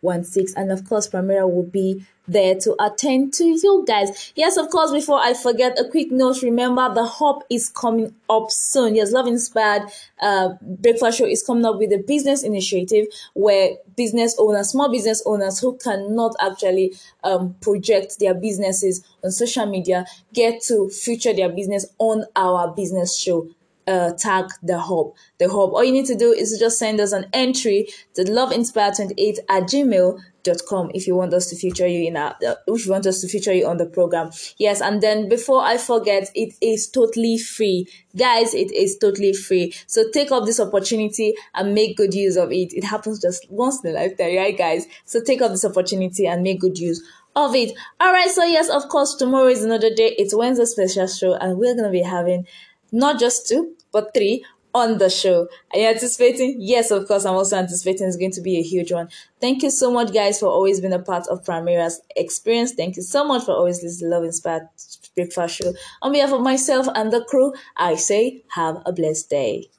081112313116. 0.03 0.53
And 0.55 0.71
of 0.71 0.87
course, 0.87 1.07
Primera 1.07 1.49
will 1.49 1.63
be 1.63 2.05
there 2.27 2.55
to 2.55 2.75
attend 2.79 3.33
to 3.33 3.43
you 3.43 3.83
guys. 3.85 4.31
Yes, 4.35 4.57
of 4.57 4.69
course, 4.69 4.91
before 4.91 5.19
I 5.19 5.33
forget, 5.33 5.77
a 5.79 5.89
quick 5.89 6.11
note. 6.11 6.41
Remember, 6.41 6.93
the 6.93 7.05
hub 7.05 7.43
is 7.49 7.69
coming 7.69 8.15
up 8.29 8.49
soon. 8.49 8.95
Yes, 8.95 9.11
Love 9.11 9.27
Inspired 9.27 9.83
uh, 10.21 10.53
Breakfast 10.61 11.17
Show 11.17 11.25
is 11.25 11.43
coming 11.43 11.65
up 11.65 11.77
with 11.77 11.91
a 11.91 11.97
business 11.97 12.43
initiative 12.43 13.07
where 13.33 13.71
business 13.97 14.35
owners, 14.39 14.69
small 14.69 14.89
business 14.89 15.21
owners 15.25 15.59
who 15.59 15.77
cannot 15.77 16.33
actually 16.39 16.93
um, 17.23 17.55
project 17.61 18.19
their 18.19 18.33
businesses 18.33 19.05
on 19.23 19.31
social 19.31 19.65
media 19.65 20.05
get 20.33 20.61
to 20.63 20.89
feature 20.89 21.33
their 21.33 21.49
business 21.49 21.85
on 21.99 22.25
our 22.35 22.73
business 22.73 23.17
show 23.17 23.47
uh, 23.87 24.11
tag 24.17 24.45
the 24.61 24.79
hub. 24.79 25.13
The 25.39 25.47
hub. 25.47 25.73
All 25.73 25.83
you 25.83 25.91
need 25.91 26.05
to 26.07 26.15
do 26.15 26.31
is 26.31 26.57
just 26.59 26.79
send 26.79 26.99
us 26.99 27.11
an 27.11 27.27
entry 27.33 27.87
to 28.15 28.23
loveinspire28 28.23 29.39
at 29.49 29.63
gmail.com 29.63 30.91
if 30.93 31.07
you 31.07 31.15
want 31.15 31.33
us 31.33 31.49
to 31.49 31.55
feature 31.55 31.87
you 31.87 32.07
in 32.07 32.17
our, 32.17 32.35
uh, 32.45 32.55
if 32.67 32.85
you 32.85 32.91
want 32.91 33.05
us 33.05 33.21
to 33.21 33.27
feature 33.27 33.53
you 33.53 33.65
on 33.65 33.77
the 33.77 33.85
program. 33.85 34.29
Yes, 34.57 34.81
and 34.81 35.01
then 35.01 35.29
before 35.29 35.61
I 35.61 35.77
forget, 35.77 36.29
it 36.35 36.53
is 36.61 36.89
totally 36.89 37.37
free. 37.37 37.87
Guys, 38.15 38.53
it 38.53 38.71
is 38.71 38.97
totally 38.97 39.33
free. 39.33 39.73
So 39.87 40.09
take 40.11 40.31
up 40.31 40.45
this 40.45 40.59
opportunity 40.59 41.33
and 41.55 41.73
make 41.73 41.97
good 41.97 42.13
use 42.13 42.35
of 42.35 42.51
it. 42.51 42.73
It 42.73 42.83
happens 42.83 43.21
just 43.21 43.49
once 43.49 43.83
in 43.83 43.91
a 43.91 43.93
lifetime, 43.93 44.35
right 44.35 44.57
guys? 44.57 44.85
So 45.05 45.21
take 45.21 45.41
up 45.41 45.51
this 45.51 45.65
opportunity 45.65 46.27
and 46.27 46.43
make 46.43 46.59
good 46.59 46.77
use 46.77 47.01
of 47.35 47.55
it. 47.55 47.75
All 47.99 48.11
right, 48.11 48.29
so 48.29 48.43
yes, 48.43 48.69
of 48.69 48.89
course, 48.89 49.15
tomorrow 49.15 49.47
is 49.47 49.63
another 49.63 49.93
day. 49.93 50.15
It's 50.17 50.35
Wednesday 50.35 50.65
special 50.65 51.07
show, 51.07 51.33
and 51.33 51.57
we're 51.57 51.75
gonna 51.75 51.89
be 51.89 52.03
having 52.03 52.45
not 52.93 53.19
just 53.19 53.47
two, 53.47 53.75
but 53.91 54.13
three 54.13 54.45
on 54.73 54.97
the 54.97 55.09
show. 55.09 55.47
Are 55.73 55.79
you 55.79 55.87
anticipating? 55.87 56.57
Yes, 56.59 56.91
of 56.91 57.07
course, 57.07 57.25
I'm 57.25 57.35
also 57.35 57.57
anticipating 57.57 58.07
it's 58.07 58.17
going 58.17 58.31
to 58.31 58.41
be 58.41 58.57
a 58.57 58.63
huge 58.63 58.91
one. 58.91 59.09
Thank 59.39 59.63
you 59.63 59.69
so 59.69 59.91
much, 59.91 60.13
guys, 60.13 60.39
for 60.39 60.47
always 60.47 60.79
being 60.81 60.93
a 60.93 60.99
part 60.99 61.27
of 61.27 61.43
Primera's 61.43 62.01
experience. 62.15 62.73
Thank 62.73 62.95
you 62.95 63.03
so 63.03 63.25
much 63.25 63.43
for 63.43 63.51
always 63.51 63.83
listening 63.83 64.09
to 64.09 64.15
Love 64.15 64.23
Inspired 64.23 64.67
Breakfast 65.15 65.57
Show. 65.57 65.73
On 66.01 66.11
behalf 66.11 66.31
of 66.31 66.41
myself 66.41 66.87
and 66.95 67.11
the 67.11 67.23
crew, 67.25 67.53
I 67.77 67.95
say 67.95 68.43
have 68.49 68.81
a 68.85 68.93
blessed 68.93 69.29
day. 69.29 69.69